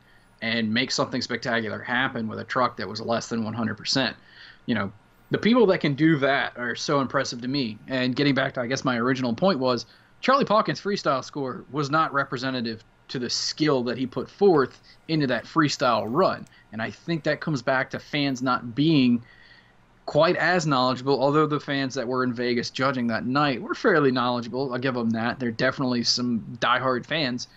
[0.42, 4.14] and make something spectacular happen with a truck that was less than 100%.
[4.66, 4.92] You know,
[5.30, 7.78] the people that can do that are so impressive to me.
[7.88, 9.86] And getting back to, I guess, my original point was
[10.20, 15.26] Charlie Pauken's freestyle score was not representative to the skill that he put forth into
[15.28, 16.46] that freestyle run.
[16.72, 19.22] And I think that comes back to fans not being
[20.04, 24.12] quite as knowledgeable, although the fans that were in Vegas judging that night were fairly
[24.12, 24.72] knowledgeable.
[24.72, 25.38] I'll give them that.
[25.38, 27.48] They're definitely some diehard fans,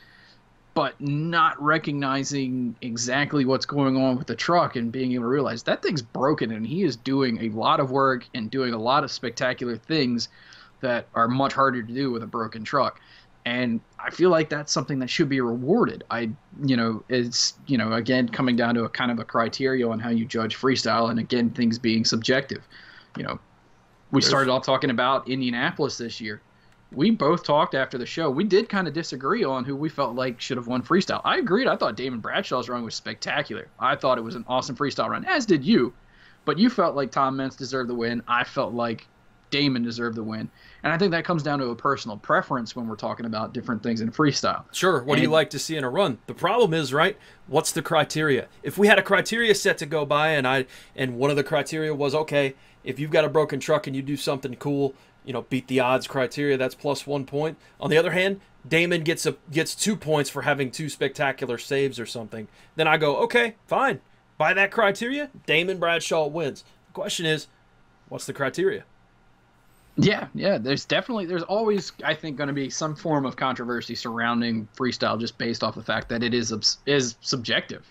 [0.74, 5.64] but not recognizing exactly what's going on with the truck and being able to realize
[5.64, 9.04] that thing's broken and he is doing a lot of work and doing a lot
[9.04, 10.30] of spectacular things
[10.82, 13.02] that are much harder to do with a broken truck
[13.46, 16.04] and I feel like that's something that should be rewarded.
[16.12, 16.30] I,
[16.64, 20.00] you know, it's you know again coming down to a kind of a criteria on
[20.00, 22.68] how you judge freestyle, and again things being subjective.
[23.18, 23.40] You know,
[24.12, 26.42] we started off talking about Indianapolis this year.
[26.92, 28.30] We both talked after the show.
[28.32, 31.22] We did kind of disagree on who we felt like should have won freestyle.
[31.24, 31.68] I agreed.
[31.68, 33.68] I thought Damon Bradshaw's run was spectacular.
[33.80, 35.94] I thought it was an awesome freestyle run, as did you.
[36.46, 38.24] But you felt like Tom Meents deserved the win.
[38.28, 39.08] I felt like
[39.52, 40.50] Damon deserved the win.
[40.84, 43.84] And I think that comes down to a personal preference when we're talking about different
[43.84, 44.64] things in freestyle.
[44.74, 45.04] Sure.
[45.04, 46.18] What and, do you like to see in a run?
[46.28, 47.18] The problem is, right?
[47.48, 48.48] What's the criteria?
[48.64, 50.66] If we had a criteria set to go by and I
[50.96, 54.02] and one of the criteria was okay, if you've got a broken truck and you
[54.02, 54.94] do something cool,
[55.26, 57.58] you know, beat the odds criteria, that's plus 1 point.
[57.80, 62.00] On the other hand, Damon gets a gets 2 points for having two spectacular saves
[62.00, 62.48] or something.
[62.76, 64.02] Then I go, "Okay, fine.
[64.38, 67.48] By that criteria, Damon Bradshaw wins." The question is,
[68.10, 68.84] what's the criteria?
[69.96, 70.58] Yeah, yeah.
[70.58, 75.20] There's definitely there's always I think going to be some form of controversy surrounding freestyle
[75.20, 76.54] just based off the fact that it is
[76.86, 77.86] is subjective,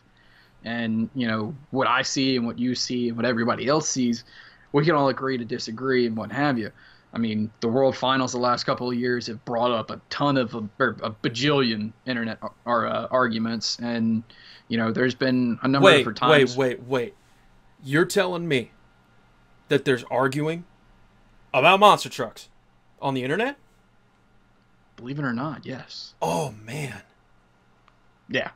[0.64, 4.24] and you know what I see and what you see and what everybody else sees,
[4.72, 6.70] we can all agree to disagree and what have you.
[7.12, 10.36] I mean, the World Finals the last couple of years have brought up a ton
[10.36, 14.22] of a, a bajillion internet ar- uh, arguments, and
[14.68, 16.56] you know there's been a number wait, of times.
[16.56, 17.14] Wait, wait, wait.
[17.82, 18.72] You're telling me
[19.68, 20.64] that there's arguing
[21.52, 22.48] about monster trucks
[23.00, 23.56] on the internet?
[24.96, 26.14] Believe it or not, yes.
[26.20, 27.02] Oh man.
[28.28, 28.50] Yeah.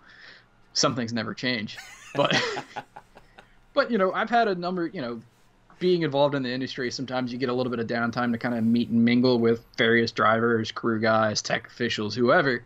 [0.72, 1.78] Some things never change.
[2.14, 2.36] But
[3.74, 5.20] but you know, I've had a number, you know,
[5.82, 8.54] being involved in the industry, sometimes you get a little bit of downtime to kind
[8.54, 12.64] of meet and mingle with various drivers, crew guys, tech officials, whoever.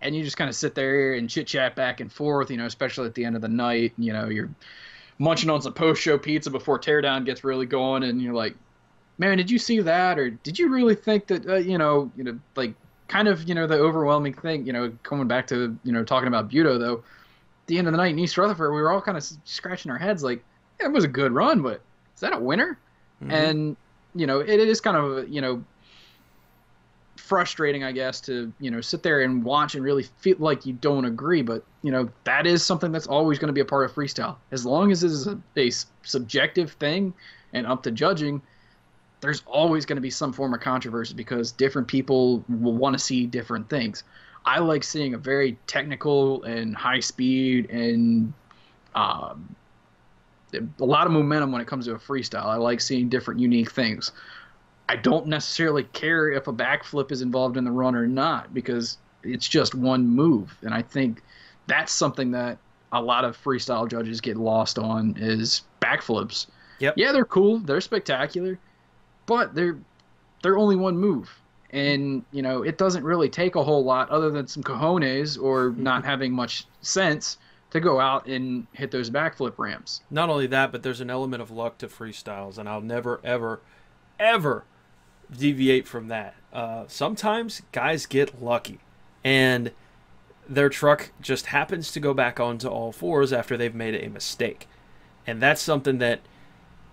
[0.00, 2.66] And you just kind of sit there and chit chat back and forth, you know,
[2.66, 3.94] especially at the end of the night.
[3.98, 4.50] You know, you're
[5.18, 8.54] munching on some post show pizza before teardown gets really going, and you're like,
[9.18, 12.22] man, did you see that, or did you really think that, uh, you know, you
[12.22, 12.74] know, like
[13.08, 16.28] kind of, you know, the overwhelming thing, you know, coming back to, you know, talking
[16.28, 17.02] about Buetow though,
[17.66, 19.98] the end of the night in East Rutherford, we were all kind of scratching our
[19.98, 20.44] heads like,
[20.78, 21.80] it was a good run, but
[22.18, 22.76] is that a winner?
[23.22, 23.30] Mm-hmm.
[23.30, 23.76] And
[24.12, 25.62] you know, it, it is kind of, you know,
[27.16, 30.72] frustrating, I guess, to you know sit there and watch and really feel like you
[30.72, 31.42] don't agree.
[31.42, 34.34] But you know that is something that's always going to be a part of freestyle.
[34.50, 35.70] As long as it is a, a
[36.02, 37.14] subjective thing
[37.52, 38.42] and up to judging,
[39.20, 42.98] there's always going to be some form of controversy because different people will want to
[42.98, 44.02] see different things.
[44.44, 48.32] I like seeing a very technical and high speed and
[48.96, 49.54] um,
[50.54, 52.46] a lot of momentum when it comes to a freestyle.
[52.46, 54.12] I like seeing different, unique things.
[54.88, 58.96] I don't necessarily care if a backflip is involved in the run or not because
[59.22, 61.22] it's just one move, and I think
[61.66, 62.58] that's something that
[62.92, 66.46] a lot of freestyle judges get lost on is backflips.
[66.78, 66.94] Yep.
[66.96, 68.58] Yeah, they're cool, they're spectacular,
[69.26, 69.78] but they're
[70.42, 71.30] they're only one move
[71.70, 75.74] and you know it doesn't really take a whole lot other than some cojones or
[75.76, 77.38] not having much sense
[77.70, 80.00] to go out and hit those backflip ramps.
[80.10, 83.60] Not only that, but there's an element of luck to freestyles, and I'll never, ever,
[84.18, 84.64] ever
[85.30, 86.34] deviate from that.
[86.52, 88.80] Uh, sometimes guys get lucky,
[89.22, 89.72] and
[90.48, 94.66] their truck just happens to go back onto all fours after they've made a mistake,
[95.26, 96.20] and that's something that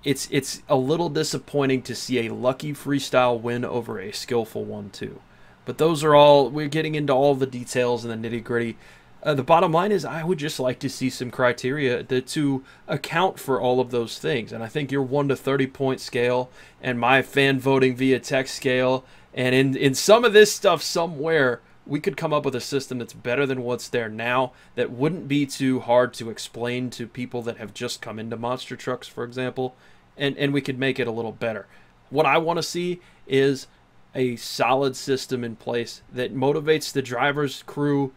[0.04, 4.90] it's it's a little disappointing to see a lucky freestyle win over a skillful one
[4.90, 5.22] too.
[5.66, 8.78] But those are all we're getting into all the details and the nitty gritty.
[9.26, 13.40] Uh, the bottom line is I would just like to see some criteria to account
[13.40, 14.52] for all of those things.
[14.54, 18.54] And I think your 1 to 30 point scale and my fan voting via text
[18.54, 19.04] scale
[19.34, 23.00] and in in some of this stuff somewhere we could come up with a system
[23.00, 27.42] that's better than what's there now that wouldn't be too hard to explain to people
[27.42, 29.76] that have just come into monster trucks for example
[30.16, 31.66] and and we could make it a little better.
[32.12, 33.66] What I want to see is
[34.14, 38.14] a solid system in place that motivates the drivers, crew,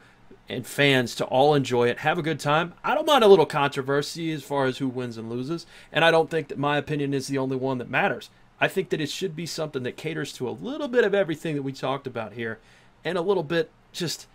[0.48, 2.74] and fans to all enjoy it, have a good time.
[2.82, 6.10] I don't mind a little controversy as far as who wins and loses, and I
[6.10, 8.30] don't think that my opinion is the only one that matters.
[8.60, 11.54] I think that it should be something that caters to a little bit of everything
[11.54, 12.58] that we talked about here
[13.04, 14.26] and a little bit just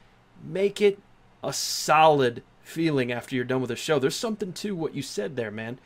[0.43, 0.99] make it
[1.43, 3.99] a solid feeling after you're done with a show.
[3.99, 5.79] There's something to what you said there, man.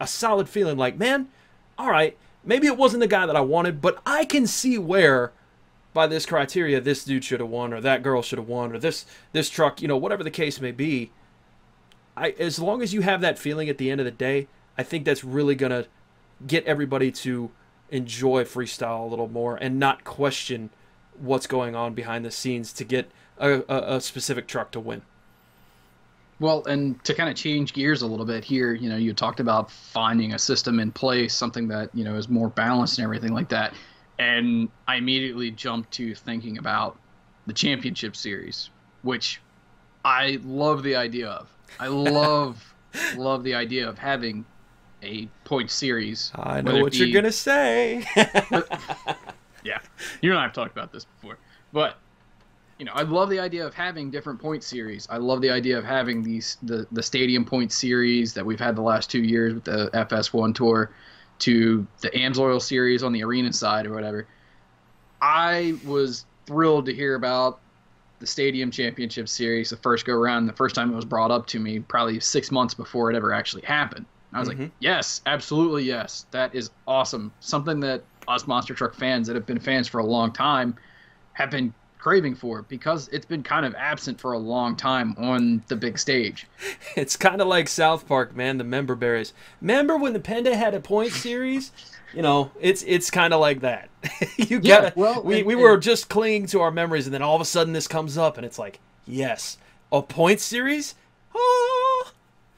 [0.00, 1.28] A solid feeling like, man,
[1.76, 5.32] all right, maybe it wasn't the guy that I wanted, but I can see where
[5.92, 8.78] by this criteria this dude should have won or that girl should have won or
[8.78, 11.10] this this truck, you know, whatever the case may be.
[12.16, 14.82] I as long as you have that feeling at the end of the day, I
[14.82, 15.86] think that's really to
[16.46, 17.50] get everybody to
[17.90, 20.70] enjoy freestyle a little more and not question
[21.18, 25.02] what's going on behind the scenes to get a, a, a specific truck to win.
[26.38, 29.40] Well, and to kind of change gears a little bit here, you know, you talked
[29.40, 33.34] about finding a system in place, something that, you know, is more balanced and everything
[33.34, 33.74] like that.
[34.20, 36.98] And I immediately jumped to thinking about
[37.46, 38.68] the championship series,
[39.00, 39.40] which
[40.04, 41.48] I love the idea of.
[41.78, 42.74] I love,
[43.16, 44.44] love the idea of having
[45.02, 46.32] a point series.
[46.34, 48.04] I know what be, you're gonna say.
[49.64, 49.78] yeah,
[50.20, 51.38] you and I have talked about this before,
[51.72, 51.96] but
[52.78, 55.06] you know, I love the idea of having different point series.
[55.10, 58.76] I love the idea of having these the the stadium point series that we've had
[58.76, 60.90] the last two years with the FS1 tour,
[61.40, 64.26] to the AMS AMSOIL series on the arena side or whatever.
[65.20, 67.60] I was thrilled to hear about
[68.20, 70.46] the Stadium Championship Series the first go around.
[70.46, 73.32] The first time it was brought up to me, probably six months before it ever
[73.32, 74.06] actually happened.
[74.32, 74.62] I was mm-hmm.
[74.62, 76.26] like, yes, absolutely yes.
[76.30, 77.32] That is awesome.
[77.40, 80.76] Something that us monster truck fans that have been fans for a long time
[81.32, 85.62] have been craving for because it's been kind of absent for a long time on
[85.68, 86.46] the big stage.
[86.96, 89.32] It's kind of like South Park, man, the member berries.
[89.60, 91.70] Remember when the PENDA had a point series?
[92.12, 93.88] You know, it's it's kind of like that.
[94.36, 97.14] you yeah, got well, we, and, we were and, just clinging to our memories and
[97.14, 99.58] then all of a sudden this comes up and it's like, yes,
[99.92, 100.96] a point series?
[101.34, 102.10] Oh,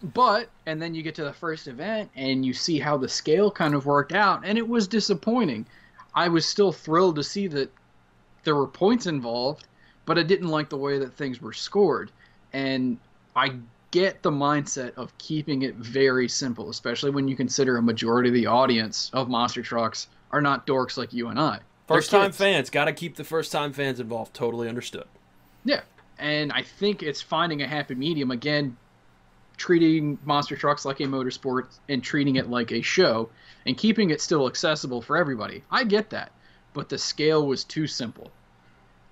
[0.03, 3.51] but and then you get to the first event and you see how the scale
[3.51, 5.65] kind of worked out and it was disappointing
[6.15, 7.71] i was still thrilled to see that
[8.45, 9.67] there were points involved
[10.05, 12.11] but i didn't like the way that things were scored.
[12.53, 12.99] And
[13.35, 13.55] i
[13.91, 18.35] get the mindset of keeping it very simple especially when you consider a majority of
[18.35, 21.59] the audience of monster trucks are not dorks like you and i.
[21.89, 24.33] First time fans got to keep the first time fans involved.
[24.33, 25.07] Totally understood.
[25.65, 25.83] Yeah
[26.19, 28.77] and i think it's finding a happy medium again
[29.57, 33.29] treating monster trucks like a motorsport and treating it like a show
[33.67, 35.63] and keeping it still accessible for everybody.
[35.71, 36.33] I get that,
[36.75, 38.31] but the scale was too simple.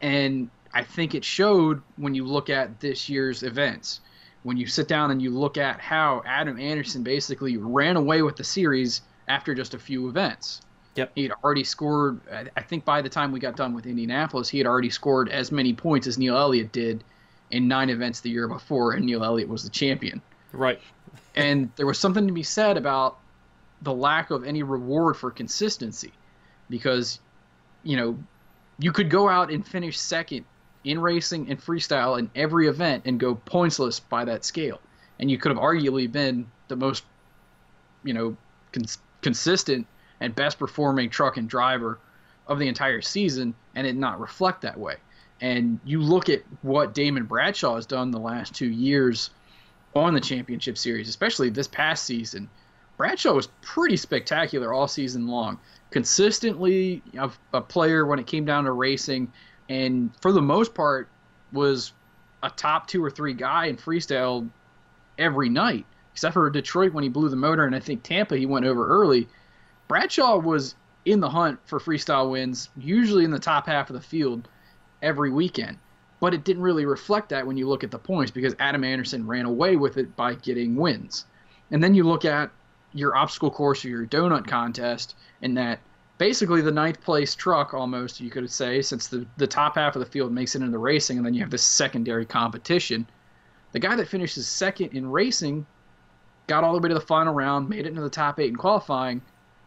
[0.01, 4.01] And I think it showed when you look at this year's events.
[4.43, 8.37] When you sit down and you look at how Adam Anderson basically ran away with
[8.37, 10.63] the series after just a few events.
[10.97, 11.13] Yep.
[11.15, 12.21] He had already scored,
[12.57, 15.53] I think by the time we got done with Indianapolis, he had already scored as
[15.53, 17.05] many points as Neil Elliott did
[17.51, 20.21] in nine events the year before, and Neil Elliott was the champion.
[20.53, 20.81] Right.
[21.37, 23.19] and there was something to be said about
[23.83, 26.13] the lack of any reward for consistency
[26.69, 27.21] because,
[27.83, 28.19] you know,
[28.79, 30.45] you could go out and finish second
[30.85, 34.81] in racing and freestyle in every event and go pointsless by that scale.
[35.19, 37.05] And you could have arguably been the most,
[38.05, 38.37] you know,
[38.73, 39.87] cons- consistent
[40.21, 41.99] and best performing truck and driver
[42.47, 44.97] of the entire season and it not reflect that way.
[45.41, 49.31] And you look at what Damon Bradshaw has done the last two years
[49.95, 52.49] on the championship series, especially this past season.
[53.01, 55.59] Bradshaw was pretty spectacular all season long.
[55.89, 59.33] Consistently a, a player when it came down to racing,
[59.71, 61.09] and for the most part
[61.51, 61.95] was
[62.43, 64.47] a top two or three guy in freestyle
[65.19, 68.45] every night, except for Detroit when he blew the motor, and I think Tampa he
[68.45, 69.29] went over early.
[69.89, 70.75] Bradshaw was
[71.07, 74.47] in the hunt for freestyle wins, usually in the top half of the field
[75.01, 75.79] every weekend
[76.21, 79.27] but it didn't really reflect that when you look at the points because Adam Anderson
[79.27, 81.25] ran away with it by getting wins.
[81.71, 82.51] And then you look at
[82.93, 85.81] your obstacle course or your donut contest, and that
[86.19, 90.01] basically the ninth place truck almost you could say since the, the top half of
[90.01, 93.07] the field makes it into the racing and then you have this secondary competition
[93.73, 95.65] the guy that finishes second in racing
[96.47, 98.57] got all the way to the final round made it into the top eight in
[98.57, 99.23] qualifying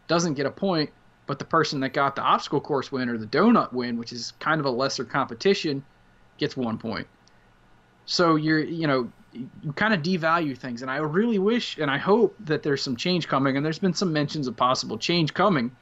[0.06, 0.88] doesn't get a point
[1.26, 4.32] but the person that got the obstacle course win or the donut win which is
[4.38, 5.84] kind of a lesser competition
[6.38, 7.06] gets one point.
[8.06, 10.82] So you're, you know, you kind of devalue things.
[10.82, 13.56] And I really wish and I hope that there's some change coming.
[13.56, 15.72] And there's been some mentions of possible change coming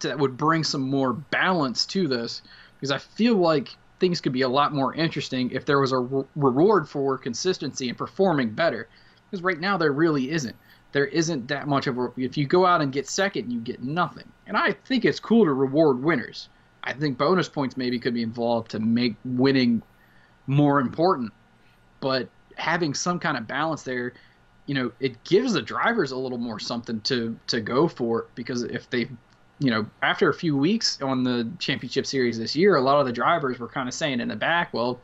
[0.00, 2.42] that would bring some more balance to this
[2.74, 5.98] because I feel like things could be a lot more interesting if there was a
[5.98, 8.88] re- reward for consistency and performing better.
[9.30, 10.56] Because right now there really isn't.
[10.92, 12.12] There isn't that much of a.
[12.16, 14.30] If you go out and get second, you get nothing.
[14.46, 16.48] And I think it's cool to reward winners.
[16.84, 19.82] I think bonus points maybe could be involved to make winning
[20.46, 21.32] more important.
[22.04, 24.12] But having some kind of balance there,
[24.66, 28.62] you know, it gives the drivers a little more something to to go for because
[28.62, 29.08] if they
[29.58, 33.06] you know, after a few weeks on the championship series this year, a lot of
[33.06, 35.00] the drivers were kind of saying in the back, well,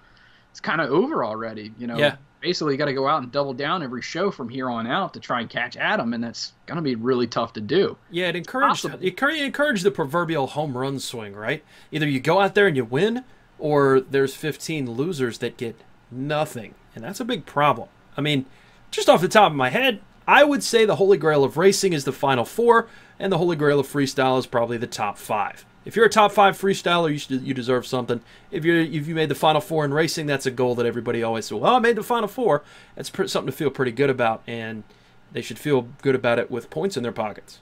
[0.51, 1.73] it's kind of over already.
[1.79, 2.17] You know, Yeah.
[2.41, 5.15] basically you got to go out and double down every show from here on out
[5.15, 7.97] to try and catch Adam, and that's gonna be really tough to do.
[8.11, 11.65] Yeah, it encouraged it encouraged the proverbial home run swing, right?
[11.93, 13.25] Either you go out there and you win,
[13.59, 15.81] or there's 15 losers that get
[16.11, 17.89] nothing, and that's a big problem.
[18.17, 18.47] I mean,
[18.91, 21.93] just off the top of my head, I would say the holy grail of racing
[21.93, 22.89] is the final four,
[23.19, 25.65] and the holy grail of freestyle is probably the top five.
[25.85, 28.21] If you're a top five freestyler, you should, you deserve something.
[28.51, 31.23] If you if you made the final four in racing, that's a goal that everybody
[31.23, 31.59] always says.
[31.59, 32.63] Well, I made the final four.
[32.95, 34.85] That's something to feel pretty good about, and
[35.33, 37.61] they should feel good about it with points in their pockets.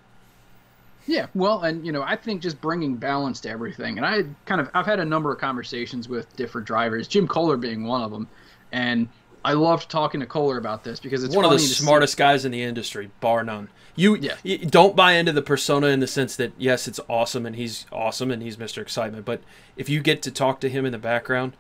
[1.09, 3.97] Yeah, well, and you know, I think just bringing balance to everything.
[3.97, 7.59] And I kind of I've had a number of conversations with different drivers, Jim Koehler
[7.59, 8.29] being one of them,
[8.73, 9.09] and
[9.45, 12.17] I loved talking to Kohler about this because it's one of the to see- smartest
[12.19, 13.69] guys in the industry, bar none.
[13.97, 14.35] You, Yeah.
[14.45, 17.87] you don't buy into the persona in the sense that yes, it's awesome and he's
[17.91, 18.83] awesome and he's Mr.
[18.83, 19.41] Excitement, but
[19.77, 21.55] if you get to talk to him in the background,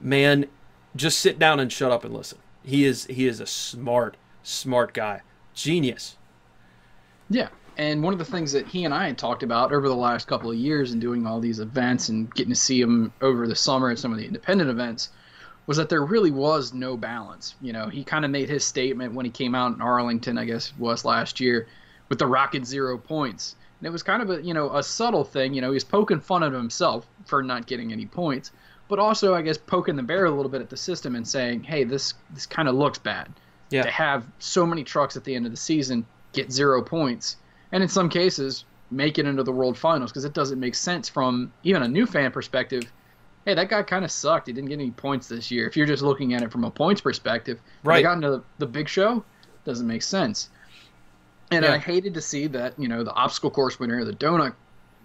[0.00, 0.46] man,
[0.94, 2.38] just sit down and shut up and listen.
[2.62, 5.22] He is he is a smart, smart guy,
[5.52, 6.16] genius.
[7.28, 7.48] Yeah.
[7.76, 10.28] And one of the things that he and I had talked about over the last
[10.28, 13.56] couple of years and doing all these events and getting to see him over the
[13.56, 15.08] summer at some of the independent events
[15.66, 17.54] was that there really was no balance.
[17.60, 20.44] You know, he kind of made his statement when he came out in Arlington, I
[20.44, 21.66] guess it was last year,
[22.08, 23.56] with the Rocket Zero points.
[23.80, 25.54] And it was kind of a, you know, a subtle thing.
[25.54, 28.52] You know, he was poking fun at himself for not getting any points,
[28.88, 31.64] but also, I guess, poking the bear a little bit at the system and saying,
[31.64, 33.32] hey, this, this kind of looks bad
[33.70, 33.82] Yeah.
[33.82, 37.36] to have so many trucks at the end of the season get zero points,
[37.74, 41.08] and in some cases make it into the World Finals because it doesn't make sense
[41.08, 42.84] from even a new fan perspective.
[43.44, 44.46] Hey, that guy kind of sucked.
[44.46, 45.66] He didn't get any points this year.
[45.66, 47.96] If you're just looking at it from a points perspective, Right.
[47.96, 49.24] They got into the, the big show,
[49.64, 50.50] doesn't make sense.
[51.50, 51.72] And Yeah.
[51.72, 54.54] I hated to see that you know the obstacle course winner, the donut,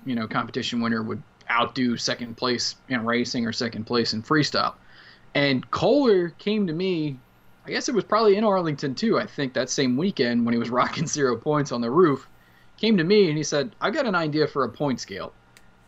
[0.06, 4.76] you know, competition winner would outdo second place in racing or second place in freestyle.
[5.34, 7.18] And Koehler came to me
[7.66, 9.20] I guess it was probably in Arlington too.
[9.20, 12.28] I think that same weekend when he was rocking zero points on the roof,
[12.80, 15.34] came to me and he said, "I got an idea for a point scale.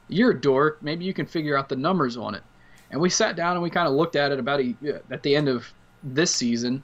[0.07, 0.81] You're a dork.
[0.81, 2.43] Maybe you can figure out the numbers on it."
[2.91, 4.75] And we sat down and we kind of looked at it about a,
[5.09, 5.71] at the end of
[6.03, 6.83] this season,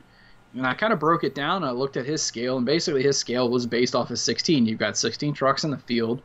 [0.54, 1.64] and I kind of broke it down.
[1.64, 4.66] I looked at his scale, and basically his scale was based off of 16.
[4.66, 6.22] You've got 16 trucks in the field.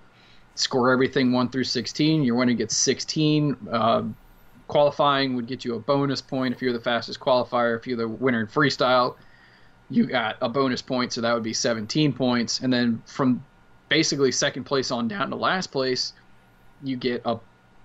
[0.54, 2.16] Score everything one through 16.
[2.16, 3.56] You're Your winner gets 16.
[3.70, 4.02] Uh,
[4.68, 7.76] qualifying would get you a bonus point if you're the fastest qualifier.
[7.76, 9.16] If you're the winner in freestyle,
[9.90, 12.60] you got a bonus point, so that would be 17 points.
[12.60, 13.44] And then from
[13.92, 16.14] basically second place on down to last place,
[16.82, 17.38] you get a,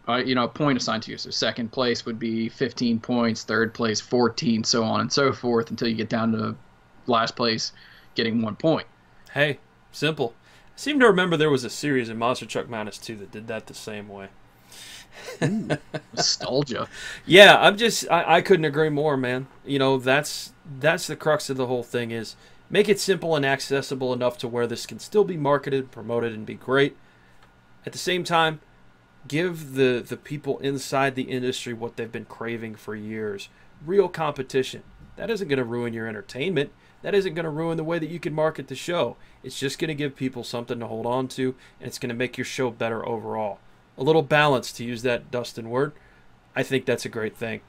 [0.07, 1.17] a you know a point assigned to you.
[1.17, 5.69] So second place would be 15 points, third place 14, so on and so forth
[5.69, 6.55] until you get down to
[7.07, 7.73] last place,
[8.15, 8.87] getting one point.
[9.33, 9.59] Hey,
[9.91, 10.33] simple.
[10.39, 13.47] I seem to remember there was a series in Monster Truck Madness 2 that did
[13.47, 14.29] that the same way.
[16.13, 16.87] Nostalgia.
[17.25, 19.47] Yeah, I'm just I, I couldn't agree more, man.
[19.65, 22.37] You know, that's that's the crux of the whole thing is
[22.69, 26.45] make it simple and accessible enough to where this can still be marketed, promoted, and
[26.45, 26.97] be great.
[27.85, 28.59] At the same time,
[29.27, 33.49] give the the people inside the industry what they've been craving for years.
[33.85, 34.83] Real competition.
[35.15, 36.71] That isn't going to ruin your entertainment.
[37.01, 39.17] That isn't going to ruin the way that you can market the show.
[39.43, 42.15] It's just going to give people something to hold on to, and it's going to
[42.15, 43.59] make your show better overall.
[43.97, 45.93] A little balance, to use that Dustin word.
[46.55, 47.61] I think that's a great thing.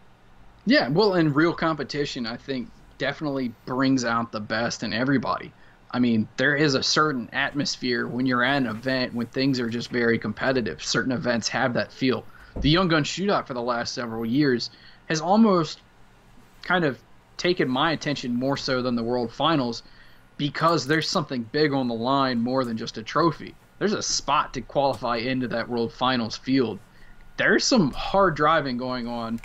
[0.66, 5.52] Yeah, well, and real competition, I think, definitely brings out the best in everybody.
[5.90, 9.70] I mean, there is a certain atmosphere when you're at an event when things are
[9.70, 10.82] just very competitive.
[10.82, 12.24] Certain events have that feel.
[12.56, 14.70] The Young Gun Shootout for the last several years
[15.08, 15.80] has almost
[16.62, 16.98] kind of
[17.36, 19.82] taken my attention more so than the World Finals
[20.36, 23.54] because there's something big on the line more than just a trophy.
[23.78, 26.78] There's a spot to qualify into that World Finals field.
[27.36, 29.40] There's some hard driving going on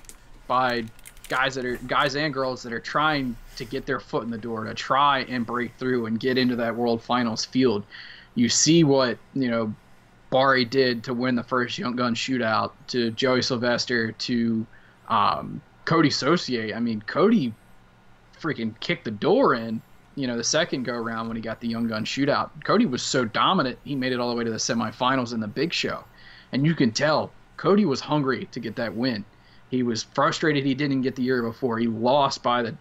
[0.48, 0.86] by
[1.30, 4.38] guys that are guys and girls that are trying to get their foot in the
[4.38, 7.84] door to try and break through and get into that World Finals field.
[8.36, 9.74] You see what you know
[10.30, 14.66] Bari did to win the first Young Gun Shootout to Joey Sylvester to
[15.08, 16.76] um, Cody Saucier.
[16.76, 17.54] I mean, Cody
[18.40, 19.82] freaking kicked the door in.
[20.16, 23.02] You know, the second go round when he got the Young Gun Shootout, Cody was
[23.02, 26.04] so dominant he made it all the way to the semifinals in the Big Show,
[26.52, 29.26] and you can tell Cody was hungry to get that win.
[29.74, 31.80] He was frustrated he didn't get the year before.
[31.80, 32.76] He lost by the,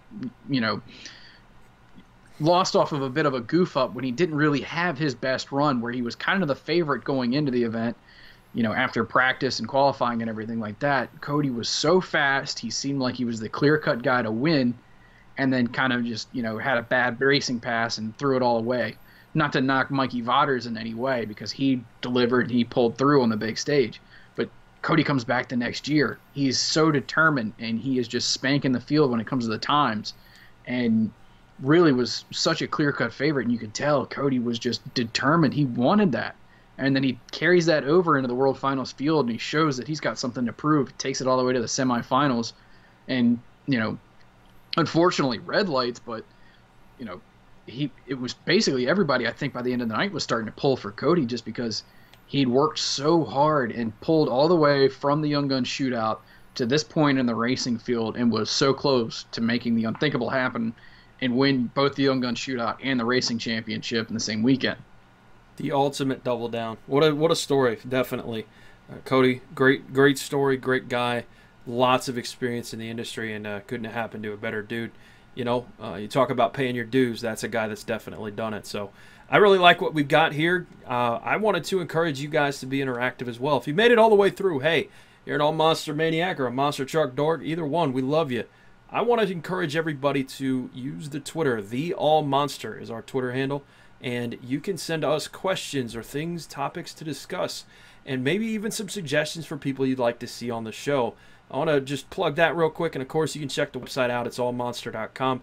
[0.46, 0.82] you know,
[2.38, 5.14] lost off of a bit of a goof up when he didn't really have his
[5.14, 7.96] best run, where he was kind of the favorite going into the event.
[8.52, 12.58] You know, after practice and qualifying and everything like that, Cody was so fast.
[12.58, 14.74] He seemed like he was the clear cut guy to win,
[15.38, 18.42] and then kind of just, you know, had a bad racing pass and threw it
[18.42, 18.98] all away.
[19.32, 23.30] Not to knock Mikey Vaters in any way because he delivered, he pulled through on
[23.30, 23.98] the big stage.
[24.82, 26.18] Cody comes back the next year.
[26.34, 29.58] He's so determined and he is just spanking the field when it comes to the
[29.58, 30.14] times.
[30.66, 31.12] And
[31.60, 33.44] really was such a clear cut favorite.
[33.44, 35.54] And you could tell Cody was just determined.
[35.54, 36.34] He wanted that.
[36.78, 39.86] And then he carries that over into the World Finals field and he shows that
[39.86, 40.96] he's got something to prove.
[40.98, 42.52] Takes it all the way to the semifinals.
[43.06, 43.98] And, you know,
[44.76, 46.24] unfortunately, red lights, but,
[46.98, 47.20] you know,
[47.66, 50.46] he it was basically everybody I think by the end of the night was starting
[50.46, 51.84] to pull for Cody just because
[52.32, 56.20] he'd worked so hard and pulled all the way from the Young Gun shootout
[56.54, 60.30] to this point in the racing field and was so close to making the unthinkable
[60.30, 60.74] happen
[61.20, 64.78] and win both the Young Gun shootout and the racing championship in the same weekend.
[65.58, 66.78] The ultimate double down.
[66.86, 68.46] What a what a story, definitely.
[68.90, 71.26] Uh, Cody, great great story, great guy,
[71.66, 74.92] lots of experience in the industry, and uh, couldn't have happened to a better dude.
[75.34, 77.20] You know, uh, you talk about paying your dues.
[77.20, 78.64] That's a guy that's definitely done it.
[78.64, 78.90] So
[79.32, 80.66] I really like what we've got here.
[80.86, 83.56] Uh, I wanted to encourage you guys to be interactive as well.
[83.56, 84.90] If you made it all the way through, hey,
[85.24, 88.44] you're an all monster maniac or a monster truck dork, either one, we love you.
[88.90, 91.62] I want to encourage everybody to use the Twitter.
[91.62, 93.64] The All Monster is our Twitter handle,
[94.02, 97.64] and you can send us questions or things, topics to discuss,
[98.04, 101.14] and maybe even some suggestions for people you'd like to see on the show.
[101.50, 103.80] I want to just plug that real quick, and of course, you can check the
[103.80, 104.26] website out.
[104.26, 105.40] It's allmonster.com.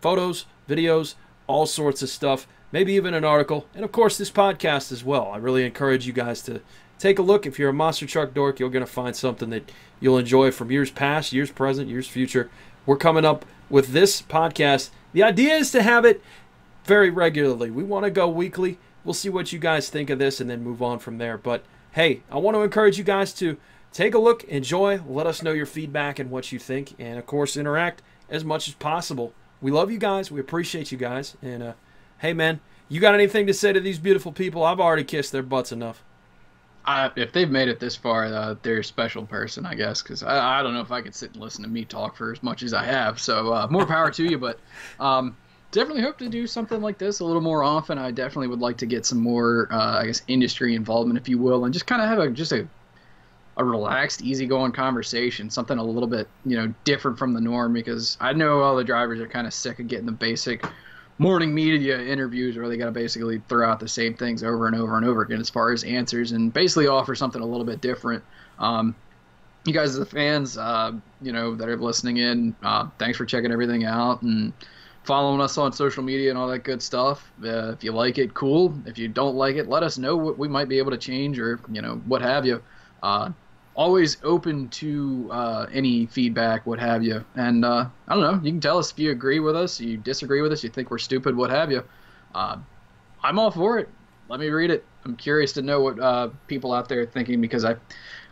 [0.00, 1.14] Photos, videos,
[1.46, 5.30] all sorts of stuff maybe even an article, and of course this podcast as well.
[5.32, 6.60] I really encourage you guys to
[6.98, 7.46] take a look.
[7.46, 10.70] If you're a monster truck dork, you're going to find something that you'll enjoy from
[10.70, 12.50] years past, years present, years future.
[12.86, 14.90] We're coming up with this podcast.
[15.12, 16.22] The idea is to have it
[16.84, 17.70] very regularly.
[17.70, 18.78] We want to go weekly.
[19.04, 21.38] We'll see what you guys think of this and then move on from there.
[21.38, 23.56] But hey, I want to encourage you guys to
[23.92, 27.26] take a look, enjoy, let us know your feedback and what you think, and of
[27.26, 29.32] course, interact as much as possible.
[29.60, 30.30] We love you guys.
[30.30, 31.36] We appreciate you guys.
[31.42, 31.72] And, uh,
[32.18, 34.64] hey man, you got anything to say to these beautiful people?
[34.64, 36.02] I've already kissed their butts enough.
[37.16, 40.60] If they've made it this far, uh, they're a special person, I guess, because I,
[40.60, 42.62] I, don't know if I could sit and listen to me talk for as much
[42.62, 43.20] as I have.
[43.20, 44.58] So uh, more power to you, but
[44.98, 45.36] um,
[45.70, 47.98] definitely hope to do something like this a little more often.
[47.98, 51.36] I definitely would like to get some more, uh, I guess, industry involvement, if you
[51.36, 52.66] will, and just kind of have a just a
[53.58, 58.16] a relaxed, easygoing conversation, something a little bit, you know, different from the norm because
[58.20, 60.64] I know all the drivers are kind of sick of getting the basic
[61.18, 64.76] morning media interviews where they got to basically throw out the same things over and
[64.76, 67.80] over and over again as far as answers and basically offer something a little bit
[67.80, 68.22] different.
[68.58, 68.94] Um,
[69.64, 73.50] you guys, the fans, uh, you know, that are listening in, uh, thanks for checking
[73.50, 74.52] everything out and
[75.02, 77.30] following us on social media and all that good stuff.
[77.44, 78.74] Uh, if you like it, cool.
[78.86, 81.38] If you don't like it, let us know what we might be able to change
[81.38, 82.62] or, you know, what have you.
[83.78, 87.24] Always open to uh, any feedback, what have you.
[87.36, 89.96] And uh, I don't know, you can tell us if you agree with us, you
[89.96, 91.84] disagree with us, you think we're stupid, what have you.
[92.34, 92.58] Uh,
[93.22, 93.88] I'm all for it.
[94.28, 94.84] Let me read it.
[95.04, 97.76] I'm curious to know what uh, people out there are thinking because I,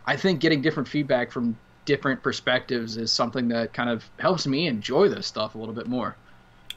[0.05, 4.67] I think getting different feedback from different perspectives is something that kind of helps me
[4.67, 6.17] enjoy this stuff a little bit more.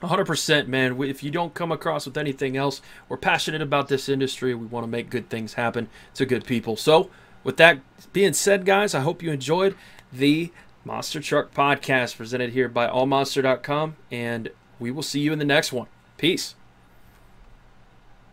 [0.00, 4.54] 100% man if you don't come across with anything else we're passionate about this industry
[4.54, 7.10] we want to make good things happen to good people so
[7.44, 7.80] with that
[8.12, 9.74] being said, guys, I hope you enjoyed
[10.12, 10.50] the
[10.84, 15.72] Monster Truck Podcast presented here by allmonster.com, and we will see you in the next
[15.72, 15.86] one.
[16.16, 16.54] Peace.